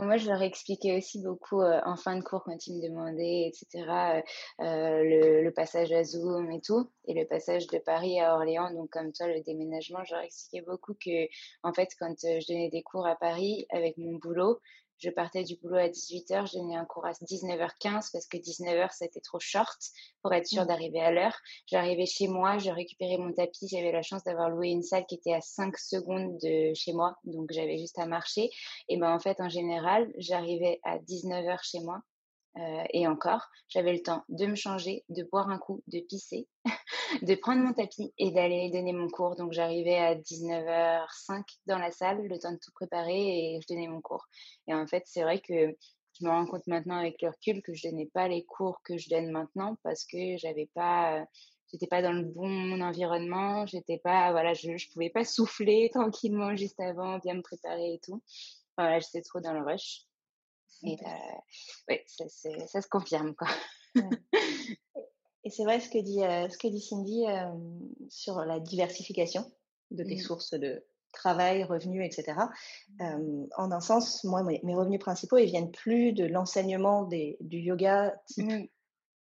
[0.00, 3.48] Moi, je leur expliquais aussi beaucoup euh, en fin de cours quand ils me demandaient,
[3.48, 4.22] etc.,
[4.60, 8.72] euh, le, passage à Zoom et tout, et le passage de Paris à Orléans.
[8.72, 11.26] Donc, comme toi, le déménagement, je leur expliquais beaucoup que,
[11.62, 14.60] en fait, quand je donnais des cours à Paris avec mon boulot,
[15.02, 18.88] je partais du boulot à 18h, je donnais un cours à 19h15 parce que 19h
[18.92, 19.78] c'était trop short
[20.22, 20.66] pour être sûr mmh.
[20.66, 21.36] d'arriver à l'heure.
[21.66, 25.16] J'arrivais chez moi, je récupérais mon tapis, j'avais la chance d'avoir loué une salle qui
[25.16, 28.50] était à 5 secondes de chez moi, donc j'avais juste à marcher.
[28.88, 32.00] Et ben en fait en général, j'arrivais à 19h chez moi
[32.58, 36.48] euh, et encore, j'avais le temps de me changer, de boire un coup, de pisser,
[37.22, 39.36] de prendre mon tapis et d'aller donner mon cours.
[39.36, 43.88] Donc j'arrivais à 19h05 dans la salle, le temps de tout préparer et je donnais
[43.88, 44.26] mon cours.
[44.66, 45.74] Et en fait, c'est vrai que
[46.20, 48.98] je me rends compte maintenant avec le recul que je donnais pas les cours que
[48.98, 51.24] je donne maintenant parce que j'avais pas
[51.72, 56.54] j'étais pas dans le bon environnement, j'étais pas voilà, je, je pouvais pas souffler tranquillement
[56.54, 58.22] juste avant, bien me préparer et tout.
[58.76, 60.06] voilà, j'étais trop dans le rush.
[60.84, 60.96] Et
[61.88, 62.24] oui, ça,
[62.66, 63.34] ça, se confirme.
[63.34, 63.48] Quoi.
[65.44, 67.24] Et c'est vrai ce que dit, ce que dit Cindy
[68.08, 69.50] sur la diversification
[69.90, 70.20] de tes mmh.
[70.20, 72.38] sources de travail, revenus, etc.
[73.00, 78.50] en un sens, moi, mes revenus principaux, ils viennent plus de l'enseignement du yoga type
[78.50, 78.66] mmh.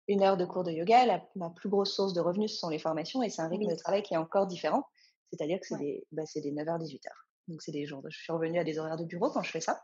[0.07, 1.05] une heure de cours de yoga.
[1.05, 3.67] La, ma plus grosse source de revenus, ce sont les formations et c'est un rythme
[3.67, 4.85] de travail qui est encore différent.
[5.31, 7.07] C'est-à-dire que c'est des, bah, des 9h, 18h.
[7.47, 8.03] Donc, c'est des jours.
[8.07, 9.83] Je suis revenue à des horaires de bureau quand je fais ça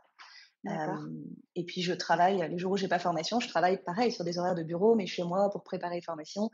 [1.56, 4.38] et puis je travaille, les jours où j'ai pas formation, je travaille pareil sur des
[4.38, 6.50] horaires de bureau, mais chez moi pour préparer les formations,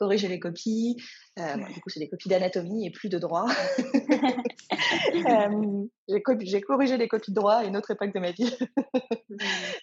[0.00, 0.96] corriger les copies.
[1.38, 3.46] Euh, du coup, c'est des copies d'anatomie et plus de droit.
[6.08, 6.22] j'ai,
[6.62, 8.56] corrigé les copies de droit à une autre époque de ma vie.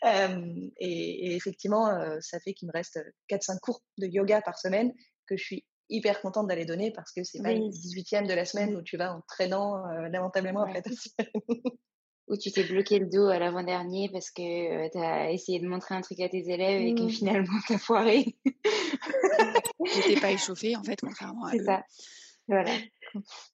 [0.80, 1.88] et, effectivement,
[2.20, 3.00] ça fait qu'il me reste
[3.30, 4.92] 4-5 cours de yoga par semaine
[5.28, 8.44] que je suis hyper contente d'aller donner parce que c'est pas le 18e de la
[8.44, 11.32] semaine où tu vas en traînant lamentablement après ta semaine
[12.28, 15.68] où tu t'es bloqué le dos à l'avant-dernier parce que euh, tu as essayé de
[15.68, 17.10] montrer un truc à tes élèves et que mmh.
[17.10, 18.36] finalement t'as foiré.
[19.86, 21.84] J'étais pas échauffée en fait, contrairement à C'est ça.
[22.50, 22.72] Voilà.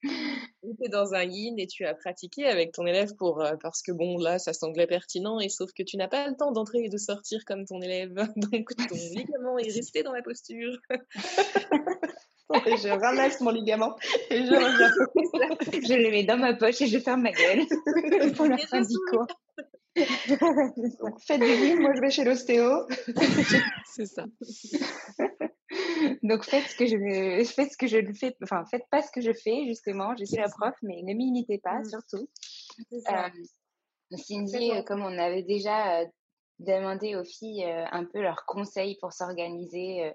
[0.02, 3.82] tu es dans un yin et tu as pratiqué avec ton élève pour euh, parce
[3.82, 6.84] que bon là ça semblait pertinent et sauf que tu n'as pas le temps d'entrer
[6.84, 10.78] et de sortir comme ton élève donc ton ligament est resté dans la posture
[12.54, 13.96] je ramasse mon ligament
[14.30, 14.92] et je reviens.
[15.88, 17.66] je le mets dans ma poche et je ferme ma gueule
[18.36, 19.28] pour la fin du cours.
[19.96, 22.88] Faites du yin, moi je vais chez l'ostéo.
[23.86, 24.26] C'est ça.
[26.24, 29.22] Donc faites ce que je faites ce que je fais, enfin faites pas ce que
[29.22, 30.16] je fais justement.
[30.18, 31.86] Je suis la prof, mais ne m'imitez pas mm.
[31.86, 32.30] surtout.
[32.94, 36.04] Euh, Cindy, comme on avait déjà
[36.64, 40.14] demander aux filles un peu leurs conseils pour s'organiser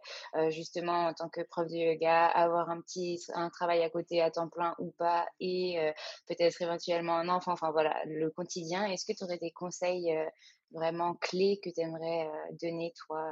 [0.48, 4.30] justement en tant que prof de yoga, avoir un petit un travail à côté à
[4.30, 5.78] temps plein ou pas et
[6.26, 8.86] peut-être éventuellement un enfant, enfin voilà, le quotidien.
[8.86, 10.14] Est-ce que tu aurais des conseils
[10.72, 12.28] vraiment clés que tu aimerais
[12.60, 13.24] donner toi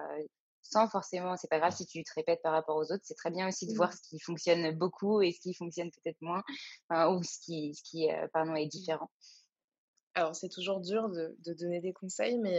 [0.68, 3.30] sans forcément, c'est pas grave si tu te répètes par rapport aux autres, c'est très
[3.30, 3.92] bien aussi de voir mmh.
[3.92, 6.42] ce qui fonctionne beaucoup et ce qui fonctionne peut-être moins,
[6.90, 8.68] ou ce qui, ce qui pardon, est mmh.
[8.68, 9.10] différent.
[10.16, 12.58] Alors, c'est toujours dur de, donner des conseils, mais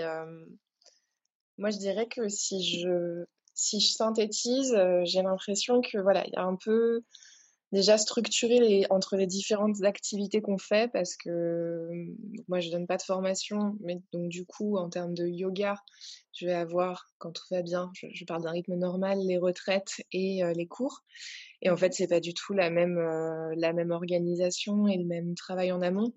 [1.58, 6.36] moi, je dirais que si je, si je synthétise, j'ai l'impression que voilà, il y
[6.36, 7.02] a un peu
[7.72, 11.90] déjà structuré les, entre les différentes activités qu'on fait parce que
[12.48, 15.76] moi je donne pas de formation mais donc du coup en termes de yoga
[16.32, 20.44] je vais avoir quand tout va bien je, parle d'un rythme normal les retraites et
[20.56, 21.04] les cours.
[21.62, 23.00] Et en fait c'est pas du tout la même
[23.58, 26.14] la même organisation et le même travail en amont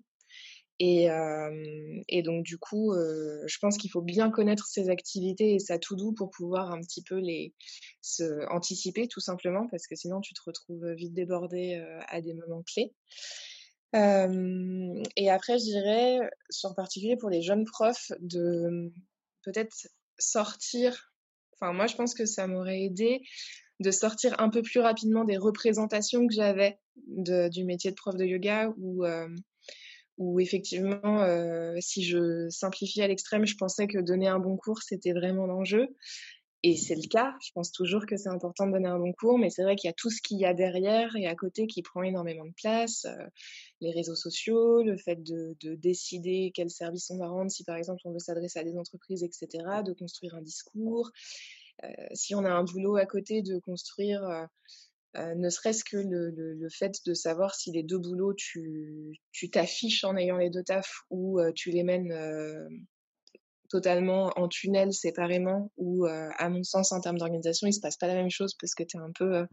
[0.83, 6.11] et, donc, du coup, je pense qu'il faut bien connaître ses activités et sa to-do
[6.11, 7.53] pour pouvoir un petit peu les
[8.49, 12.93] anticiper, tout simplement, parce que sinon, tu te retrouves vite débordé à des moments clés.
[13.93, 16.19] et après, je dirais,
[16.63, 18.91] en particulier pour les jeunes profs, de
[19.43, 21.13] peut-être sortir.
[21.53, 23.21] Enfin, moi, je pense que ça m'aurait aidé
[23.79, 28.25] de sortir un peu plus rapidement des représentations que j'avais du métier de prof de
[28.25, 29.05] yoga ou
[30.17, 34.81] où effectivement, euh, si je simplifie à l'extrême, je pensais que donner un bon cours,
[34.81, 35.87] c'était vraiment l'enjeu.
[36.63, 37.35] Et c'est le cas.
[37.43, 39.87] Je pense toujours que c'est important de donner un bon cours, mais c'est vrai qu'il
[39.87, 42.53] y a tout ce qu'il y a derrière et à côté qui prend énormément de
[42.53, 43.05] place.
[43.05, 43.25] Euh,
[43.79, 47.77] les réseaux sociaux, le fait de, de, décider quel service on va rendre, si par
[47.77, 49.47] exemple on veut s'adresser à des entreprises, etc.,
[49.83, 51.09] de construire un discours.
[51.83, 54.47] Euh, si on a un boulot à côté, de construire
[55.17, 60.15] euh, ne serait-ce que le, fait de savoir si les deux boulots, tu t'affiches en
[60.15, 62.67] ayant les deux tafs ou euh, tu les mènes euh,
[63.69, 68.07] totalement en tunnel séparément ou à mon sens en termes d'organisation il se passe pas
[68.07, 69.45] la même chose parce que tu es un peu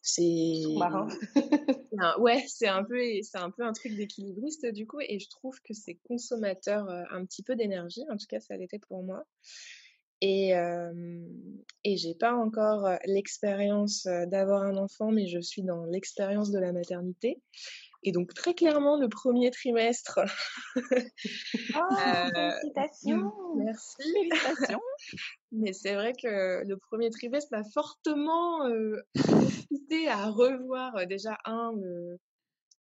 [0.00, 0.62] c'est
[2.20, 5.60] ouais c'est un peu c'est un peu un truc d'équilibriste du coup et je trouve
[5.62, 9.26] que c'est consommateur un petit peu d'énergie en tout cas ça l'était pour moi
[10.24, 11.20] et, euh,
[11.84, 16.72] et j'ai pas encore l'expérience d'avoir un enfant, mais je suis dans l'expérience de la
[16.72, 17.42] maternité.
[18.04, 20.20] Et donc, très clairement, le premier trimestre.
[21.76, 21.94] oh,
[22.34, 23.32] félicitations!
[23.56, 24.02] Merci!
[24.02, 24.80] Félicitations!
[25.52, 31.72] Mais c'est vrai que le premier trimestre m'a fortement euh, incité à revoir déjà un,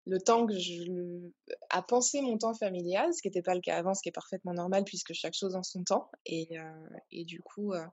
[0.06, 1.30] le temps que je
[1.70, 4.12] à penser mon temps familial, ce qui n'était pas le cas avant, ce qui est
[4.12, 6.10] parfaitement normal puisque chaque chose en son temps.
[6.26, 7.84] Et, euh, du coup, euh,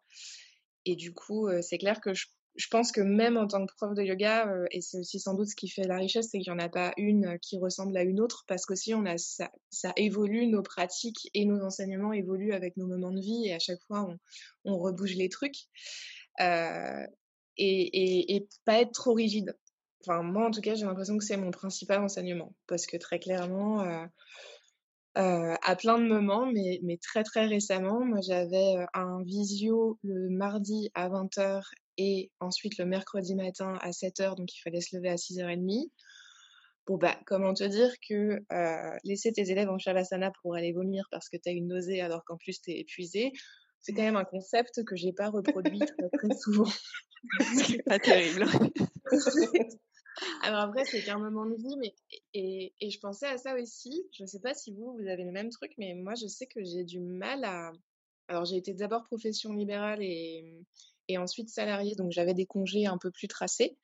[0.88, 2.28] euh, c'est clair que je,
[2.70, 5.56] pense que même en tant que prof de yoga, et c'est aussi sans doute ce
[5.56, 8.20] qui fait la richesse, c'est qu'il n'y en a pas une qui ressemble à une
[8.20, 12.76] autre parce qu'aussi on a ça, ça évolue, nos pratiques et nos enseignements évoluent avec
[12.76, 14.06] nos moments de vie et à chaque fois
[14.66, 15.68] on, on rebouge les trucs.
[17.58, 19.56] Et, et, et, pas être trop rigide.
[20.02, 22.54] Enfin, moi, en tout cas, j'ai l'impression que c'est mon principal enseignement.
[22.68, 24.06] Parce que très clairement, euh,
[25.18, 30.00] euh, à plein de moments, mais, mais très très récemment, moi j'avais euh, un visio
[30.04, 31.64] le mardi à 20h
[31.98, 35.90] et ensuite le mercredi matin à 7h, donc il fallait se lever à 6h30.
[36.88, 38.40] Bon, bah, comment te dire que
[39.04, 42.26] laisser tes élèves en shavasana pour aller vomir parce que tu as une nausée alors
[42.26, 43.34] qu'en plus tu es épuisé,
[43.82, 46.72] c'est quand même un concept que j'ai pas reproduit très, très souvent.
[47.68, 48.46] c'est pas terrible.
[50.42, 51.94] Alors après, c'est qu'un moment de vie, mais
[52.34, 54.04] et, et, je pensais à ça aussi.
[54.18, 56.48] Je ne sais pas si vous, vous avez le même truc, mais moi, je sais
[56.48, 57.72] que j'ai du mal à.
[58.28, 60.46] Alors, j'ai été d'abord profession libérale et,
[61.08, 63.78] et ensuite salariée, donc j'avais des congés un peu plus tracés.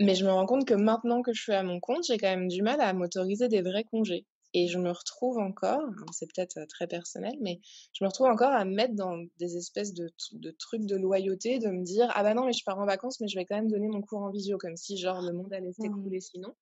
[0.00, 2.30] Mais je me rends compte que maintenant que je suis à mon compte, j'ai quand
[2.30, 4.26] même du mal à m'autoriser des vrais congés.
[4.56, 5.82] Et je me retrouve encore,
[6.12, 7.60] c'est peut-être très personnel, mais
[7.92, 11.58] je me retrouve encore à me mettre dans des espèces de, de, trucs de loyauté,
[11.58, 13.56] de me dire ah bah non mais je pars en vacances, mais je vais quand
[13.56, 16.20] même donner mon cours en visio, comme si genre le monde allait s'écrouler mmh.
[16.20, 16.54] sinon.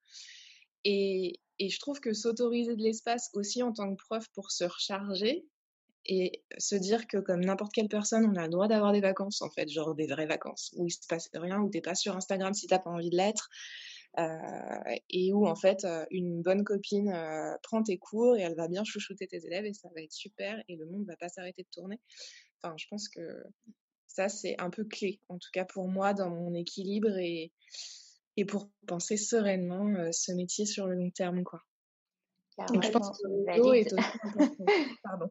[0.85, 4.65] Et, et je trouve que s'autoriser de l'espace aussi en tant que prof pour se
[4.65, 5.45] recharger
[6.07, 9.43] et se dire que comme n'importe quelle personne, on a le droit d'avoir des vacances
[9.43, 12.17] en fait, genre des vraies vacances où il se passe rien, où t'es pas sur
[12.17, 13.51] Instagram si t'as pas envie de l'être,
[14.19, 18.85] et où en fait une bonne copine euh, prend tes cours et elle va bien
[18.85, 21.69] chouchouter tes élèves et ça va être super et le monde va pas s'arrêter de
[21.73, 22.01] tourner.
[22.63, 23.43] Enfin, je pense que
[24.07, 27.53] ça c'est un peu clé, en tout cas pour moi dans mon équilibre et
[28.37, 31.61] et pour penser sereinement euh, ce métier sur le long terme quoi.
[32.69, 33.95] Donc, je pense que le est aussi
[34.25, 34.65] important.
[35.03, 35.31] Pardon.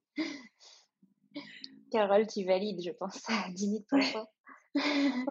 [1.91, 4.03] Carole, tu valides, je pense, à 10 000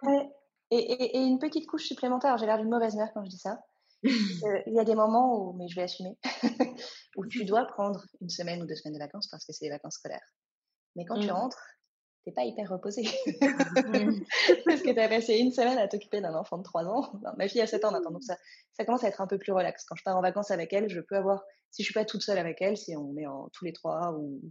[0.03, 0.29] ouais.
[0.71, 3.59] Et, et, une petite couche supplémentaire, j'ai l'air d'une mauvaise mère quand je dis ça,
[4.43, 6.17] Euh, il y a des moments où, mais je vais assumer,
[7.15, 9.71] où tu dois prendre une semaine ou deux semaines de vacances parce que c'est les
[9.71, 10.25] vacances scolaires.
[10.95, 11.31] Mais quand tu Mmh.
[11.31, 11.63] rentres,
[12.25, 13.03] t'es pas hyper reposé.
[14.65, 17.11] parce que tu as passé une semaine à t'occuper d'un enfant de 3 ans.
[17.23, 18.37] Non, ma fille a 7 ans maintenant, donc ça,
[18.73, 19.85] ça commence à être un peu plus relax.
[19.85, 22.23] Quand je pars en vacances avec elle, je peux avoir, si je suis pas toute
[22.23, 24.41] seule avec elle, si on est en, tous les trois ou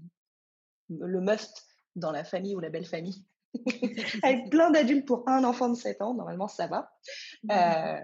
[0.88, 1.66] le must
[1.96, 3.24] dans la famille ou la belle famille,
[4.22, 6.92] avec plein d'adultes pour un enfant de 7 ans, normalement ça va.
[7.50, 8.00] Euh,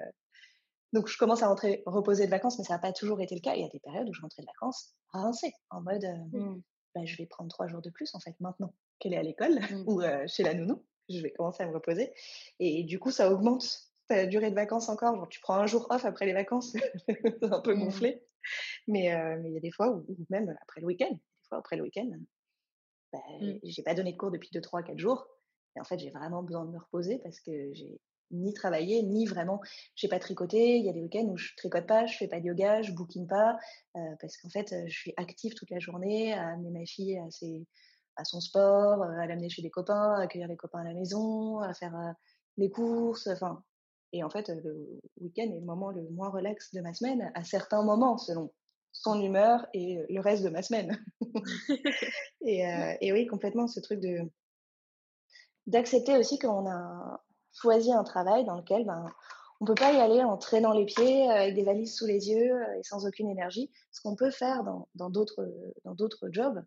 [0.92, 3.40] donc je commence à rentrer reposer de vacances, mais ça n'a pas toujours été le
[3.40, 3.54] cas.
[3.54, 6.62] Il y a des périodes où je rentrais de vacances rincée, en mode euh, Mmh.
[6.94, 9.58] bah, je vais prendre trois jours de plus en fait maintenant qu'elle est à l'école
[9.86, 10.84] ou euh, chez la nounou.
[11.08, 12.12] Je vais commencer à me reposer.
[12.58, 15.14] Et du coup, ça augmente ta durée de vacances encore.
[15.14, 16.72] Genre, tu prends un jour off après les vacances,
[17.08, 17.80] c'est un peu Mmh.
[17.80, 18.22] gonflé.
[18.88, 21.58] Mais mais il y a des fois où, où même après le week-end, des fois
[21.58, 22.08] après le week-end,
[23.12, 23.18] bah,
[23.62, 25.28] j'ai pas donné de cours depuis 2, 3, 4 jours.
[25.76, 28.00] Et en fait, j'ai vraiment besoin de me reposer parce que j'ai
[28.32, 29.60] ni travaillé, ni vraiment,
[29.94, 30.78] j'ai pas tricoté.
[30.78, 32.92] Il y a des week-ends où je tricote pas, je fais pas de yoga, je
[32.92, 33.56] bouquine pas,
[33.96, 37.18] euh, parce qu'en fait, euh, je suis active toute la journée à amener ma fille
[37.18, 37.66] à, ses,
[38.16, 40.94] à son sport, euh, à l'amener chez des copains, à accueillir les copains à la
[40.94, 42.12] maison, à faire euh,
[42.56, 43.62] les courses, enfin.
[44.12, 47.44] Et en fait, le week-end est le moment le moins relax de ma semaine, à
[47.44, 48.52] certains moments, selon
[48.92, 50.98] son humeur et le reste de ma semaine.
[52.40, 54.20] et, euh, et oui, complètement, ce truc de
[55.66, 57.20] d'accepter aussi qu'on a
[57.52, 59.10] choisi un travail dans lequel ben,
[59.60, 62.28] on peut pas y aller en traînant les pieds, euh, avec des valises sous les
[62.28, 63.70] yeux euh, et sans aucune énergie.
[63.90, 64.62] Ce qu'on peut faire
[64.94, 65.48] dans d'autres
[65.84, 65.96] dans
[66.30, 66.62] jobs,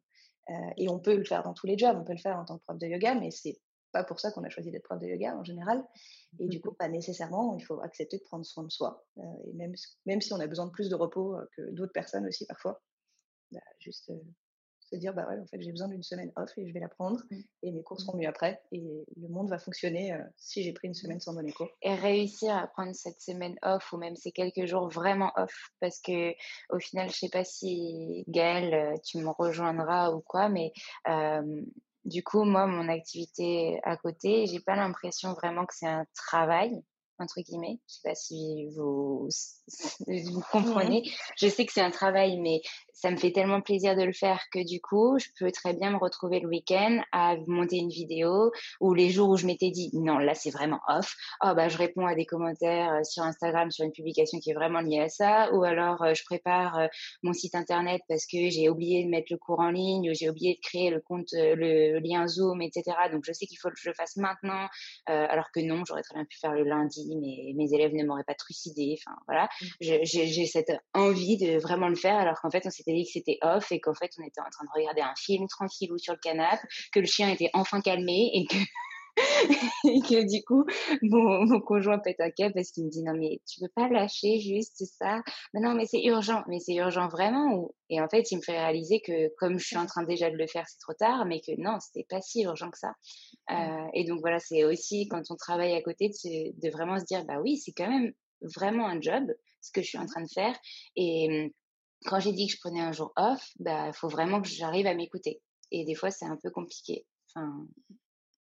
[0.49, 1.95] euh, et on peut le faire dans tous les jobs.
[1.99, 3.59] On peut le faire en tant que prof de yoga, mais c'est
[3.91, 5.83] pas pour ça qu'on a choisi d'être prof de yoga en général.
[6.39, 9.05] Et du coup, pas nécessairement, il faut accepter de prendre soin de soi.
[9.17, 9.73] Euh, et même,
[10.05, 12.81] même si on a besoin de plus de repos que d'autres personnes aussi parfois,
[13.51, 14.21] bah, juste euh,
[14.89, 16.89] se dire, bah ouais, en fait, j'ai besoin d'une semaine off et je vais la
[16.89, 17.21] prendre.
[17.63, 18.61] Et mes cours seront mieux après.
[18.71, 21.69] Et le monde va fonctionner euh, si j'ai pris une semaine sans donner cours.
[21.81, 25.71] Et réussir à prendre cette semaine off ou même ces quelques jours vraiment off.
[25.79, 26.31] Parce que
[26.69, 30.71] au final, je sais pas si Gaëlle, euh, tu me rejoindras ou quoi, mais
[31.07, 31.61] euh,
[32.05, 36.81] du coup, moi, mon activité à côté, j'ai pas l'impression vraiment que c'est un travail
[37.19, 37.79] entre guillemets.
[37.87, 39.27] Je sais pas si vous,
[40.07, 41.09] vous comprenez.
[41.37, 42.61] Je sais que c'est un travail, mais
[42.99, 45.91] ça me fait tellement plaisir de le faire que du coup, je peux très bien
[45.91, 48.51] me retrouver le week-end à monter une vidéo
[48.81, 51.15] ou les jours où je m'étais dit non, là c'est vraiment off.
[51.43, 54.53] Oh bah je réponds à des commentaires euh, sur Instagram sur une publication qui est
[54.53, 56.87] vraiment liée à ça, ou alors euh, je prépare euh,
[57.23, 60.29] mon site internet parce que j'ai oublié de mettre le cours en ligne ou j'ai
[60.29, 62.83] oublié de créer le compte, le lien Zoom, etc.
[63.11, 64.67] Donc je sais qu'il faut que je le fasse maintenant,
[65.09, 68.03] euh, alors que non, j'aurais très bien pu faire le lundi, mais mes élèves ne
[68.03, 68.97] m'auraient pas trucidé.
[68.99, 69.47] Enfin voilà,
[69.81, 73.37] j'ai cette envie de vraiment le faire, alors qu'en fait on s'était dit que c'était
[73.41, 76.19] off et qu'en fait on était en train de regarder un film tranquillou sur le
[76.19, 76.61] canapé,
[76.93, 78.57] que le chien était enfin calmé et que
[79.85, 80.65] et que du coup
[81.01, 83.89] mon, mon conjoint pète un câble parce qu'il me dit non mais tu peux pas
[83.89, 85.21] lâcher juste ça.
[85.53, 86.43] Mais non mais c'est urgent.
[86.47, 87.73] Mais c'est urgent vraiment ou...
[87.89, 90.37] et en fait il me fait réaliser que comme je suis en train déjà de
[90.37, 92.93] le faire c'est trop tard mais que non c'était pas si urgent que ça.
[93.51, 97.05] Euh, et donc voilà c'est aussi quand on travaille à côté de, de vraiment se
[97.05, 99.23] dire bah oui c'est quand même vraiment un job
[99.61, 100.57] ce que je suis en train de faire
[100.95, 101.53] et
[102.05, 104.93] quand j'ai dit que je prenais un jour off bah faut vraiment que j'arrive à
[104.93, 105.41] m'écouter
[105.71, 107.51] et des fois c'est un peu compliqué enfin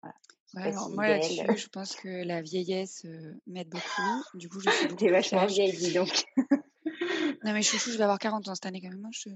[0.03, 0.15] voilà
[0.55, 4.25] Ouais, alors, moi là-dessus, je pense que la vieillesse euh, m'aide beaucoup.
[4.35, 6.25] Du coup, je suis beaucoup T'es vachement vieille, dis donc.
[7.45, 9.05] non mais chouchou, je vais avoir 40 ans cette année quand même.
[9.05, 9.29] Hein, je...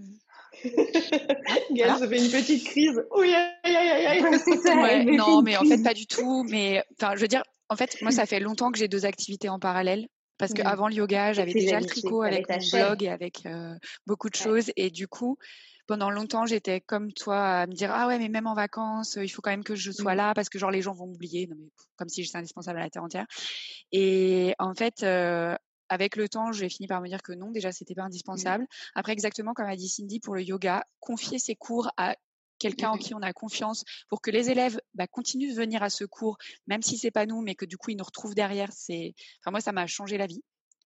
[1.75, 3.03] Gaëlle se fait une petite crise.
[3.15, 4.59] Oui, aïe, aïe, aïe, aïe.
[4.63, 6.45] ça, ouais, non, mais en fait pas du tout.
[6.45, 9.51] Mais enfin, je veux dire, en fait, moi ça fait longtemps que j'ai deux activités
[9.51, 10.09] en parallèle.
[10.43, 13.77] Parce qu'avant le yoga, j'avais déjà le tricot avec, avec mon blog et avec euh,
[14.09, 14.43] beaucoup de ouais.
[14.43, 14.73] choses.
[14.75, 15.39] Et du coup,
[15.87, 19.29] pendant longtemps, j'étais comme toi à me dire ah ouais, mais même en vacances, il
[19.29, 21.55] faut quand même que je sois là parce que genre les gens vont m'oublier, non
[21.57, 23.27] mais comme si j'étais indispensable à la terre entière.
[23.93, 25.55] Et en fait, euh,
[25.89, 28.65] avec le temps, j'ai fini par me dire que non, déjà c'était pas indispensable.
[28.65, 28.97] Mmh.
[28.97, 32.17] Après, exactement comme a dit Cindy pour le yoga, confier ses cours à
[32.63, 35.91] quelqu'un en qui on a confiance pour que les élèves bah, continuent de venir à
[35.91, 36.39] ce cours,
[36.69, 38.73] même si c'est pas nous, mais que du coup ils nous retrouvent derrière.
[38.73, 40.43] C'est, enfin moi ça m'a changé la vie,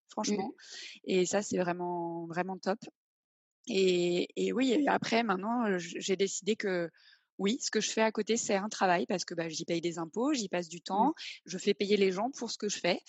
[0.09, 0.49] franchement.
[0.49, 1.11] Mmh.
[1.11, 2.79] Et ça c'est vraiment vraiment top.
[3.69, 6.89] Et, et, oui, après, maintenant, j'ai décidé que
[7.37, 9.81] oui, ce que je fais à côté, c'est un travail parce que bah, j'y paye
[9.81, 11.13] des impôts, j'y passe du temps, mmh.
[11.47, 13.01] je fais payer les gens pour ce que je fais.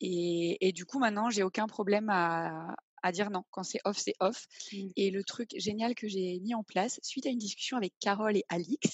[0.00, 3.42] Et, et du coup, maintenant, j'ai aucun problème à, à, dire non.
[3.50, 4.46] Quand c'est off, c'est off.
[4.72, 4.88] Mmh.
[4.96, 8.36] Et le truc génial que j'ai mis en place, suite à une discussion avec Carole
[8.36, 8.90] et Alix,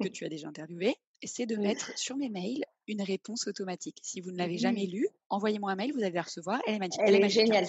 [0.00, 3.98] que tu as déjà interviewé, c'est de mettre sur mes mails une réponse automatique.
[4.02, 4.58] Si vous ne l'avez mmh.
[4.58, 6.60] jamais lu, envoyez-moi un mail, vous allez la recevoir.
[6.66, 7.00] Elle est magique.
[7.04, 7.66] Elle, Elle est, géniale.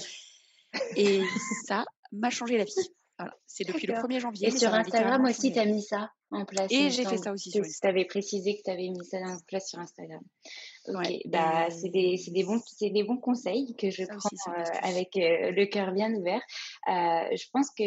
[0.95, 1.21] Et
[1.67, 2.73] ça m'a changé la vie.
[3.17, 3.35] Voilà.
[3.45, 4.47] C'est depuis le 1er janvier.
[4.47, 6.11] Et sur Instagram aussi, tu as mis ça?
[6.33, 6.71] En place.
[6.71, 9.37] Et j'ai fait ça aussi sur Tu avais précisé que tu avais mis ça en
[9.47, 10.21] place sur Instagram.
[10.87, 15.51] Ok, bah, c'est des, des, bons, des bons conseils que je prends euh, avec euh,
[15.51, 16.41] le cœur bien ouvert.
[16.89, 17.83] Euh, je pense que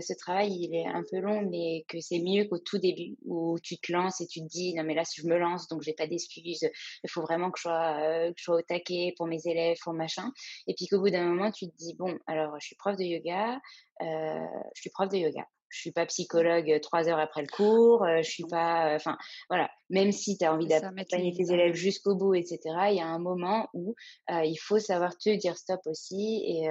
[0.00, 3.58] ce travail, il est un peu long, mais que c'est mieux qu'au tout début où
[3.62, 5.82] tu te lances et tu te dis non mais là si je me lance donc
[5.82, 6.66] j'ai pas d'excuses,
[7.04, 9.92] il faut vraiment que je sois que je sois au taquet pour mes élèves, pour
[9.92, 10.32] machin.
[10.66, 13.04] Et puis qu'au bout d'un moment tu te dis bon alors je suis prof de
[13.04, 13.60] yoga,
[14.00, 18.28] je suis prof de yoga je suis pas psychologue trois heures après le cours, je
[18.28, 19.16] suis pas, enfin
[19.48, 22.58] voilà, même si tu as envie d'accompagner tes élèves jusqu'au bout, etc.
[22.90, 23.94] Il y a un moment où
[24.28, 26.68] il faut savoir te dire stop aussi et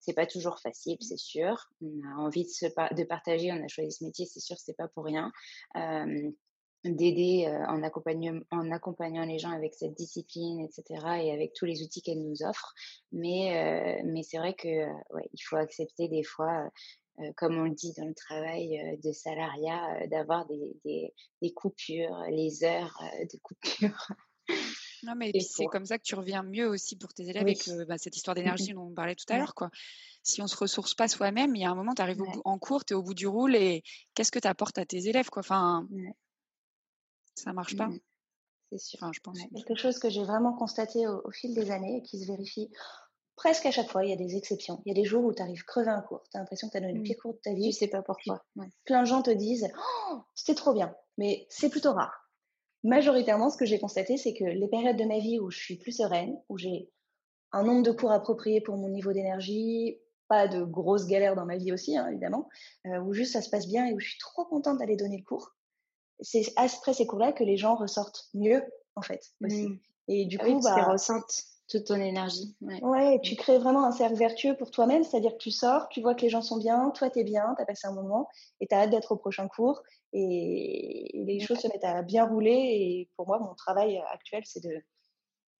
[0.00, 1.68] c'est pas toujours facile, c'est sûr.
[1.80, 4.76] On a envie de, se de partager, on a choisi ce métier, c'est sûr, c'est
[4.76, 5.32] pas pour rien.
[6.84, 10.84] d'aider en, accompagnant, en accompagnant les gens avec cette discipline, etc.,
[11.22, 12.74] et avec tous les outils qu'elle nous offre.
[13.12, 14.68] Mais, mais c'est vrai que
[15.14, 16.68] ouais, il faut accepter des fois
[17.20, 21.14] euh, comme on le dit dans le travail euh, de salariat, euh, d'avoir des, des,
[21.42, 23.00] des, coupures, les heures
[23.32, 24.08] de coupure.
[25.04, 27.98] Non, mais c'est comme ça que tu reviens mieux aussi pour tes élèves que bah,
[27.98, 28.34] cette histoire
[28.66, 29.70] d'énergie dont on parlait tout à l'heure, quoi.
[30.22, 32.84] Si on se ressource pas soi-même, il y a un moment, tu arrives en cours,
[32.84, 33.82] tu es au bout du roule et
[34.14, 35.40] qu'est-ce que tu apportes à tes élèves, quoi?
[35.40, 35.86] Enfin,
[37.34, 37.90] ça marche pas.
[38.72, 39.12] C'est sûr.
[39.12, 39.38] je pense.
[39.54, 42.70] Quelque chose que j'ai vraiment constaté au, au, fil des années et qui se vérifie
[43.36, 44.80] presque à chaque fois, il y a des exceptions.
[44.84, 46.22] Il y a des jours où tu arrives crever un cours.
[46.30, 47.04] Tu as l'impression que tu as donné le mmh.
[47.04, 47.70] pire cours de ta vie.
[47.70, 48.44] Tu sais pas pourquoi.
[48.84, 49.68] Plein de gens te disent
[50.10, 50.94] oh, c'était trop bien.
[51.18, 52.30] Mais c'est plutôt rare.
[52.82, 55.76] Majoritairement, ce que j'ai constaté, c'est que les périodes de ma vie où je suis
[55.76, 56.90] plus sereine, où j'ai
[57.52, 61.56] un nombre de cours approprié pour mon niveau d'énergie, pas de grosses galères dans ma
[61.56, 62.48] vie aussi, hein, évidemment,
[62.86, 65.16] euh, où juste ça se passe bien et où je suis trop contente d'aller donner
[65.16, 65.54] le cours.
[66.20, 68.62] C'est après ces cours-là que les gens ressortent mieux,
[68.96, 69.68] en fait, aussi.
[69.68, 69.78] Mmh.
[70.08, 72.54] Et du ah coup, bah, ressentent toute ton énergie.
[72.60, 73.20] Ouais.
[73.22, 76.22] tu crées vraiment un cercle vertueux pour toi-même, c'est-à-dire que tu sors, tu vois que
[76.22, 78.28] les gens sont bien, toi tu es bien, tu as passé un moment
[78.60, 79.82] et tu as hâte d'être au prochain cours
[80.14, 82.50] et, les choses se mettent à bien rouler.
[82.52, 84.82] Et pour moi, mon travail actuel, c'est de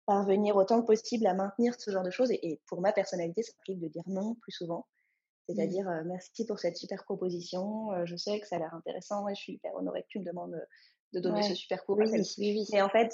[0.07, 2.31] parvenir autant que possible à maintenir ce genre de choses.
[2.31, 4.87] Et, pour ma personnalité, ça implique de dire non plus souvent.
[5.49, 6.05] C'est-à-dire, mmh.
[6.07, 7.91] merci pour cette super proposition.
[8.07, 10.25] je sais que ça a l'air intéressant et je suis hyper honorée que tu me
[10.25, 10.59] demandes
[11.15, 11.97] de donner ce super cours.
[11.97, 13.13] Oui, Mais en fait,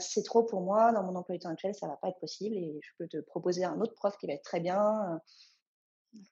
[0.00, 0.92] c'est trop pour moi.
[0.92, 3.18] Dans mon emploi du temps actuel, ça va pas être possible et je peux te
[3.18, 5.20] proposer un autre prof qui va être très bien.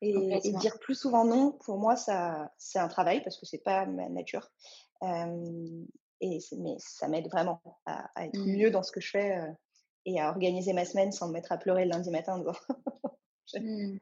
[0.02, 3.86] Et, dire plus souvent non, pour moi, ça, c'est un travail parce que c'est pas
[3.86, 4.50] ma nature.
[5.02, 8.56] et mais ça m'aide vraiment à, être mmh.
[8.56, 9.38] mieux dans ce que je fais
[10.06, 12.52] et à organiser ma semaine sans me mettre à pleurer le lundi matin en disant
[13.60, 13.98] Mmh.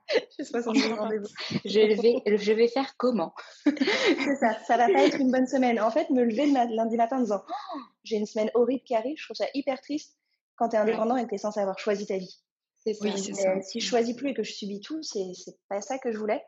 [1.65, 3.33] je, vais, je vais faire comment?
[3.65, 5.81] C'est ça, ça va pas être une bonne semaine.
[5.81, 8.95] En fait, me lever le lundi matin en disant oh, j'ai une semaine horrible qui
[8.95, 10.17] arrive, je trouve ça hyper triste
[10.57, 12.41] quand tu es indépendant et que tu es censé avoir choisi ta vie.
[12.79, 13.61] C'est ça.
[13.61, 15.33] Si je choisis plus et que je subis tout, c'est
[15.69, 16.43] pas ça que je voulais.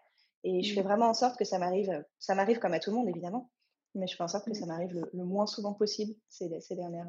[0.45, 0.85] Et je fais mmh.
[0.85, 3.51] vraiment en sorte que ça m'arrive, ça m'arrive comme à tout le monde évidemment,
[3.95, 4.55] mais je fais en sorte que mmh.
[4.55, 7.09] ça m'arrive le, moins souvent possible ces, ces dernières,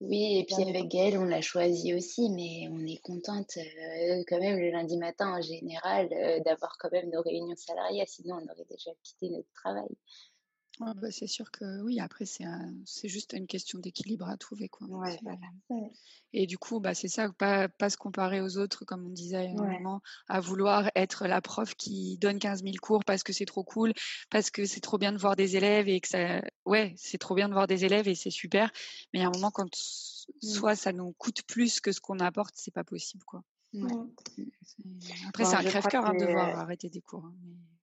[0.00, 4.38] oui, et puis avec elle, on l'a choisi aussi, mais on est contente euh, quand
[4.38, 8.52] même le lundi matin en général euh, d'avoir quand même nos réunions salariées, sinon on
[8.52, 9.88] aurait déjà quitté notre travail.
[10.80, 12.44] Ah bah, c'est sûr que oui, après, c'est
[12.84, 14.68] c'est juste une question d'équilibre à trouver.
[14.68, 14.86] Quoi.
[14.88, 15.88] Ouais, voilà.
[16.32, 19.54] Et du coup, bah, c'est ça, pas, pas se comparer aux autres, comme on disait
[20.28, 23.92] à vouloir être la prof qui donne 15 000 cours parce que c'est trop cool,
[24.30, 26.42] parce que c'est trop bien de voir des élèves et que ça.
[26.66, 28.70] Ouais, c'est trop bien de voir des élèves et c'est super.
[29.12, 30.46] Mais il y a un moment, quand mmh.
[30.46, 33.24] soit ça nous coûte plus que ce qu'on apporte, c'est pas possible.
[33.24, 33.42] Quoi.
[33.72, 34.08] Mmh.
[35.28, 37.24] Après, c'est un crève-cœur hein, de devoir arrêter des cours.
[37.24, 37.34] Hein,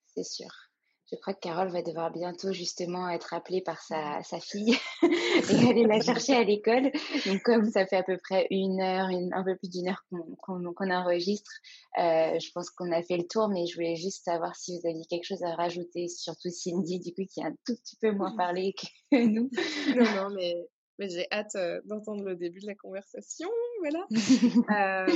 [0.06, 0.72] c'est sûr
[1.14, 5.70] je crois que Carole va devoir bientôt justement être appelée par sa, sa fille et
[5.70, 6.91] aller la chercher à l'école.
[7.28, 10.03] Donc comme ça fait à peu près une heure, un peu plus d'une heure
[10.41, 11.51] qu'on enregistre,
[11.99, 14.89] euh, je pense qu'on a fait le tour, mais je voulais juste savoir si vous
[14.89, 18.11] aviez quelque chose à rajouter, surtout Cindy, du coup, qui a un tout petit peu
[18.11, 19.51] moins parlé que nous.
[19.95, 20.55] Non, non, mais,
[20.97, 23.49] mais j'ai hâte euh, d'entendre le début de la conversation,
[23.82, 24.07] voilà.
[25.07, 25.14] euh,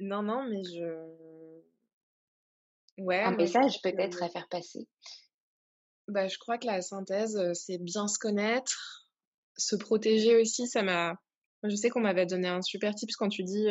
[0.00, 1.35] non, non, mais je
[2.98, 4.88] Ouais, un message peut-être à faire passer?
[6.08, 9.08] Bah, je crois que la synthèse, c'est bien se connaître,
[9.56, 10.66] se protéger aussi.
[10.66, 11.14] Ça m'a.
[11.62, 13.66] Je sais qu'on m'avait donné un super tips quand tu dis,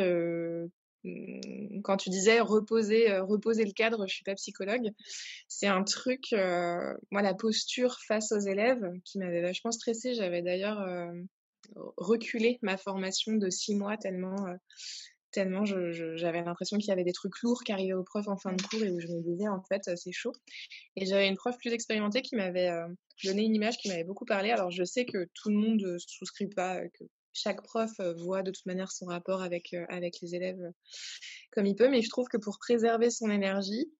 [1.03, 4.05] mmh, quand tu disais reposer, reposer le cadre.
[4.07, 4.89] Je suis pas psychologue.
[5.47, 6.34] C'est un truc.
[7.11, 10.13] moi, la posture face aux élèves qui m'avait vachement stressée.
[10.13, 10.86] J'avais d'ailleurs
[11.97, 14.36] reculé ma formation de six mois tellement
[15.36, 18.53] tellement j'avais l'impression qu'il y avait des trucs lourds qui arrivaient aux profs en fin
[18.53, 20.31] de cours et où je me disais en fait c'est chaud.
[20.95, 22.88] Et j'avais une prof plus expérimentée qui m'avait euh,
[23.25, 24.51] donné une image qui m'avait beaucoup parlé.
[24.51, 28.43] Alors je sais que tout le monde ne souscrit pas, que chaque prof euh, voit
[28.43, 30.71] de toute manière son rapport avec, euh, avec les élèves
[31.51, 33.91] comme il peut, mais je trouve que pour préserver son énergie,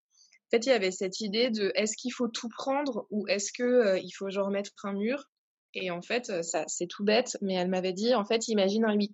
[0.52, 4.00] fait, il y avait cette idée de est-ce qu'il faut tout prendre ou est-ce que
[4.02, 5.26] il faut genre mettre un mur?
[5.74, 8.94] Et en fait, ça c'est tout bête, mais elle m'avait dit en fait, imagine un
[8.94, 9.14] 8.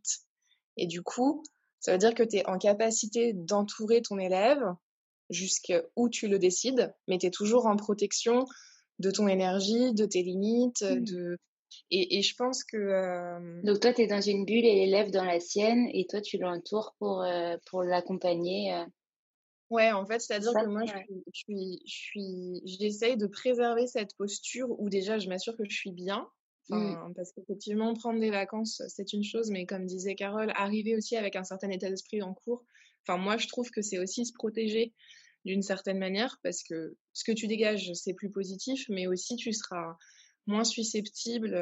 [0.78, 1.43] Et du coup,
[1.82, 4.63] ça veut dire que tu es en capacité d'entourer ton élève
[5.29, 8.45] jusqu'où tu le décides, mais tu es toujours en protection
[8.99, 11.03] de ton énergie, de tes limites, mmh.
[11.03, 11.38] de
[11.89, 13.63] et, je pense que.
[13.63, 16.38] Donc, toi, tu es dans une bulle et l'élève dans la sienne, et toi, tu
[16.38, 17.25] l'entoures pour,
[17.65, 18.73] pour l'accompagner.
[19.69, 20.91] Ouais, en fait, c'est-à-dire que moi, je
[21.32, 25.91] suis, je suis, j'essaye de préserver cette posture où déjà, je m'assure que je suis
[25.91, 26.27] bien.
[26.70, 27.14] Mmh.
[27.16, 31.36] Parce qu'effectivement, prendre des vacances, c'est une chose, mais comme disait Carole, arriver aussi avec
[31.36, 32.64] un certain état d'esprit en cours.
[33.05, 34.93] Enfin, moi, je trouve que c'est aussi se protéger
[35.43, 39.53] d'une certaine manière parce que ce que tu dégages, c'est plus positif, mais aussi tu
[39.53, 39.95] seras
[40.45, 41.55] moins susceptible.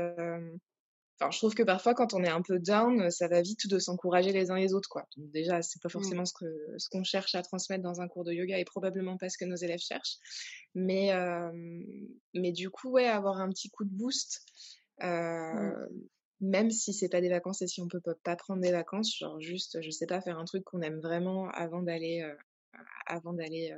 [1.22, 3.80] Enfin, je trouve que parfois, quand on est un peu down, ça va vite de
[3.80, 5.06] s'encourager les uns les autres, quoi.
[5.18, 5.92] Donc, déjà, c'est pas mmh.
[5.92, 6.46] forcément ce que
[6.78, 9.46] ce qu'on cherche à transmettre dans un cours de yoga et probablement pas ce que
[9.46, 10.18] nos élèves cherchent.
[10.76, 11.12] Mais
[12.34, 14.42] mais du coup, ouais, avoir un petit coup de boost.
[15.02, 15.88] Mmh.
[16.42, 19.40] Même si c'est pas des vacances et si on peut pas prendre des vacances, genre
[19.42, 22.26] juste, je sais pas, faire un truc qu'on aime vraiment avant d'aller
[23.08, 23.76] avant d'aller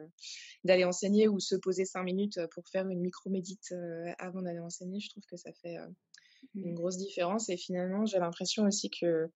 [0.63, 3.73] d'aller enseigner ou se poser cinq minutes pour faire une micro médite
[4.19, 5.77] avant d'aller enseigner, je trouve que ça fait
[6.53, 6.75] une mmh.
[6.75, 7.49] grosse différence.
[7.49, 9.31] Et finalement, j'ai l'impression aussi que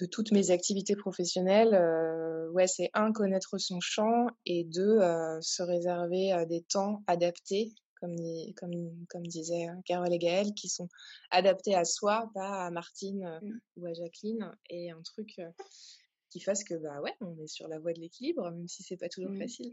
[0.00, 1.74] de toutes mes activités professionnelles,
[2.52, 5.00] ouais, c'est un connaître son champ et deux
[5.42, 7.74] se réserver des temps adaptés.
[8.02, 8.16] Comme,
[8.56, 10.88] comme, comme disaient Carole et Gaëlle, qui sont
[11.30, 13.60] adaptés à soi, pas à Martine mmh.
[13.76, 14.50] ou à Jacqueline.
[14.70, 15.40] Et un truc
[16.30, 18.96] qui fasse que bah ouais, on est sur la voie de l'équilibre, même si c'est
[18.96, 19.38] pas toujours mmh.
[19.38, 19.72] facile.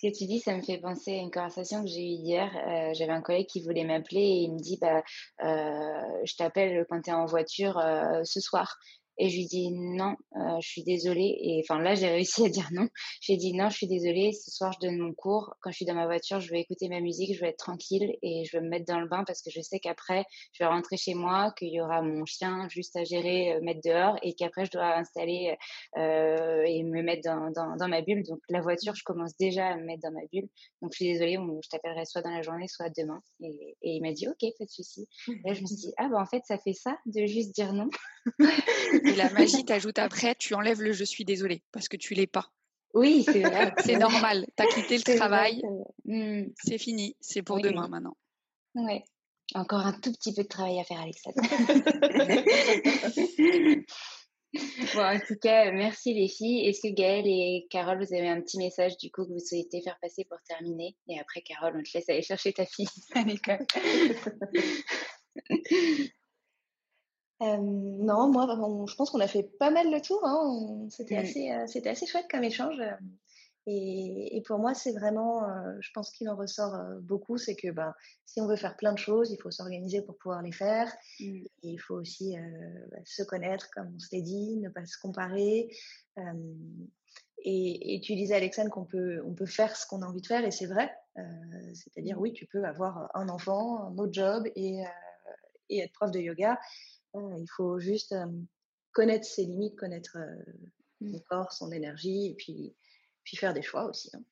[0.00, 2.48] Ce que tu dis, ça me fait penser à une conversation que j'ai eue hier.
[2.54, 5.02] Euh, j'avais un collègue qui voulait m'appeler et il me dit bah,
[5.42, 8.78] euh, Je t'appelle quand tu es en voiture euh, ce soir.
[9.18, 11.36] Et je lui dis non, euh, je suis désolée.
[11.40, 12.88] Et enfin là, j'ai réussi à dire non.
[13.20, 14.32] J'ai dit non, je suis désolée.
[14.32, 15.54] Ce soir, je donne mon cours.
[15.60, 18.16] Quand je suis dans ma voiture, je vais écouter ma musique, je vais être tranquille
[18.22, 20.68] et je vais me mettre dans le bain parce que je sais qu'après, je vais
[20.68, 24.34] rentrer chez moi, qu'il y aura mon chien juste à gérer, euh, mettre dehors et
[24.34, 25.56] qu'après, je dois installer
[25.96, 28.22] euh, et me mettre dans, dans, dans, ma bulle.
[28.22, 30.48] Donc la voiture, je commence déjà à me mettre dans ma bulle.
[30.80, 33.20] Donc je suis désolée, je t'appellerai soit dans la journée, soit demain.
[33.40, 35.08] Et, et il m'a dit ok, pas de souci.
[35.44, 37.72] Là, je me suis dit ah bah en fait, ça fait ça de juste dire
[37.72, 37.88] non.
[39.08, 42.26] Et la magie t'ajoute après, tu enlèves le je suis désolée parce que tu l'es
[42.26, 42.50] pas.
[42.94, 43.74] Oui, c'est vrai.
[43.84, 44.46] c'est normal.
[44.56, 45.62] Tu as quitté le travail.
[46.04, 46.44] Mmh.
[46.56, 47.16] C'est fini.
[47.20, 48.16] C'est pour demain maintenant.
[48.74, 49.04] Ouais.
[49.54, 51.40] Encore un tout petit peu de travail à faire, Alexandre.
[54.94, 56.68] bon, en tout cas, merci les filles.
[56.68, 59.80] Est-ce que Gaëlle et Carole, vous avez un petit message du coup que vous souhaitez
[59.80, 60.98] faire passer pour terminer?
[61.08, 63.66] Et après, Carole, on te laisse aller chercher ta fille à l'école.
[67.40, 68.46] non, moi,
[68.88, 70.20] je pense qu'on a fait pas mal le tour.
[70.24, 70.88] Hein.
[70.90, 71.22] C'était mmh.
[71.22, 72.80] assez, euh, c'était assez chouette comme échange.
[73.66, 75.42] Et, et pour moi, c'est vraiment,
[75.80, 77.92] je pense qu'il en ressort beaucoup, c'est que ben,
[78.24, 80.90] si on veut faire plein de choses, il faut s'organiser pour pouvoir les faire.
[81.20, 81.24] Mmh.
[81.62, 82.34] Et il faut aussi
[82.90, 85.68] bah, se connaître, comme on se l'est dit, ne pas se comparer.
[87.44, 90.26] Et, et, tu disais, Alexandre, qu'on peut, on peut faire ce qu'on a envie de
[90.26, 90.90] faire, et c'est vrai.
[91.74, 92.22] C'est-à-dire, mmh.
[92.22, 94.82] oui, tu peux avoir un enfant, un autre job et,
[95.68, 96.58] et être prof de yoga
[97.14, 98.14] il faut juste
[98.92, 100.18] connaître ses limites, connaître
[101.00, 101.12] mmh.
[101.12, 102.74] son corps, son énergie, et puis,
[103.24, 104.10] puis faire des choix aussi.
[104.14, 104.22] Hein.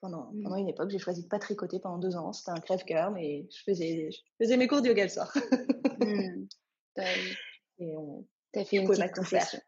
[0.00, 0.42] Pendant, mmh.
[0.42, 2.32] pendant, une époque, j'ai choisi de pas tricoter pendant deux ans.
[2.32, 5.32] C'était un crève-cœur, mais je faisais, je faisais mes cours de yoga le soir.
[6.00, 6.46] mmh.
[7.78, 8.24] Et on
[8.54, 9.60] as fait une petite confession.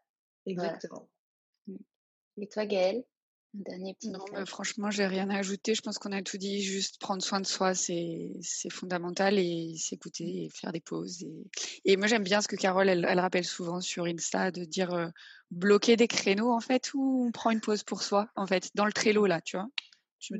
[0.45, 1.09] Exactement.
[2.37, 3.03] Et toi, Gaëlle?
[3.53, 5.73] Dernier petit non, mais franchement, j'ai rien à ajouter.
[5.73, 6.61] Je pense qu'on a tout dit.
[6.61, 8.29] Juste prendre soin de soi, c'est
[8.71, 10.45] fondamental et s'écouter mmh.
[10.45, 11.23] et faire des pauses.
[11.23, 14.63] Et, et moi, j'aime bien ce que Carole, elle, elle, rappelle souvent sur Insta, de
[14.63, 15.07] dire euh,
[15.49, 18.29] bloquer des créneaux en fait où on prend une pause pour soi.
[18.35, 19.67] En fait, dans le Trello là, tu vois?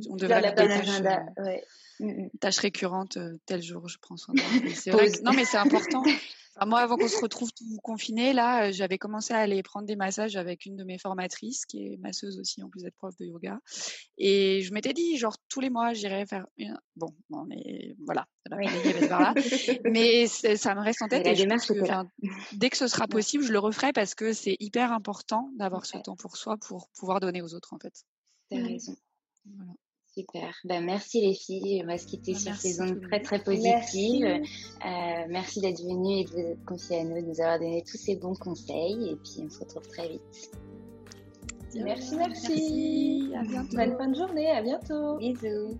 [0.09, 1.63] On devrait mettre des tâches, euh, ouais.
[1.99, 2.29] Mmh, mmh.
[2.39, 3.17] tâches récurrentes.
[3.17, 5.03] Euh, tel jour, je prends soin de moi.
[5.23, 6.03] non, mais c'est important.
[6.65, 10.35] moi, avant qu'on se retrouve tout confiné, là, j'avais commencé à aller prendre des massages
[10.35, 13.59] avec une de mes formatrices, qui est masseuse aussi, en plus d'être prof de yoga.
[14.17, 16.77] Et je m'étais dit, genre, tous les mois, j'irais faire une...
[16.95, 19.33] Bon, non, mais voilà, là.
[19.85, 21.27] mais ça me reste en tête.
[21.27, 24.57] Et je pense que, dès que ce sera possible, je le referai parce que c'est
[24.59, 27.93] hyper important d'avoir ce temps pour soi pour pouvoir donner aux autres, en fait.
[28.49, 28.95] T'as raison.
[29.55, 29.71] Voilà.
[30.13, 30.55] Super.
[30.65, 31.81] Ben, merci les filles.
[31.83, 34.25] On va se quitter sur ces ondes très très positives.
[34.25, 37.97] Euh, merci, d'être venues et de vous confier à nous, de nous avoir donné tous
[37.97, 39.11] ces bons conseils.
[39.11, 40.51] Et puis on se retrouve très vite.
[41.75, 43.31] Merci, merci.
[43.35, 43.75] À bientôt.
[43.75, 44.49] Bonne fin de journée.
[44.49, 45.17] À bientôt.
[45.17, 45.77] Bisous.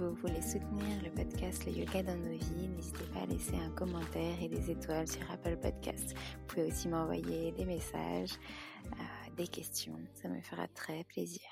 [0.00, 3.68] vous voulez soutenir le podcast Le Yoga dans nos vies, n'hésitez pas à laisser un
[3.70, 6.14] commentaire et des étoiles sur Apple Podcast.
[6.14, 8.32] Vous pouvez aussi m'envoyer des messages,
[8.86, 11.42] euh, des questions, ça me fera très plaisir.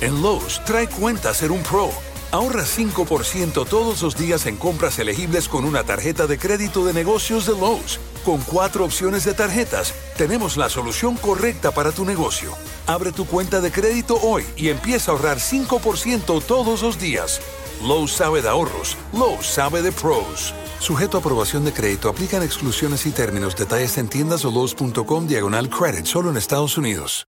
[0.00, 1.90] En Lowe's, trae cuenta ser un pro.
[2.30, 7.46] Ahorra 5% todos los días en compras elegibles con una tarjeta de crédito de negocios
[7.46, 7.98] de Lowe's.
[8.24, 12.52] Con cuatro opciones de tarjetas, tenemos la solución correcta para tu negocio.
[12.86, 17.40] Abre tu cuenta de crédito hoy y empieza a ahorrar 5% todos los días.
[17.82, 18.96] Lowe's sabe de ahorros.
[19.12, 20.54] Lowe's sabe de pros.
[20.80, 23.56] Sujeto a aprobación de crédito, aplican exclusiones y términos.
[23.56, 27.26] Detalles en tiendas o Lowe's.com diagonal credit, solo en Estados Unidos.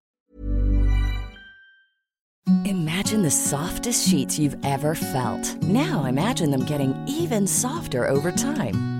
[2.64, 5.56] Imagine the softest sheets you've ever felt.
[5.62, 8.99] Now imagine them getting even softer over time.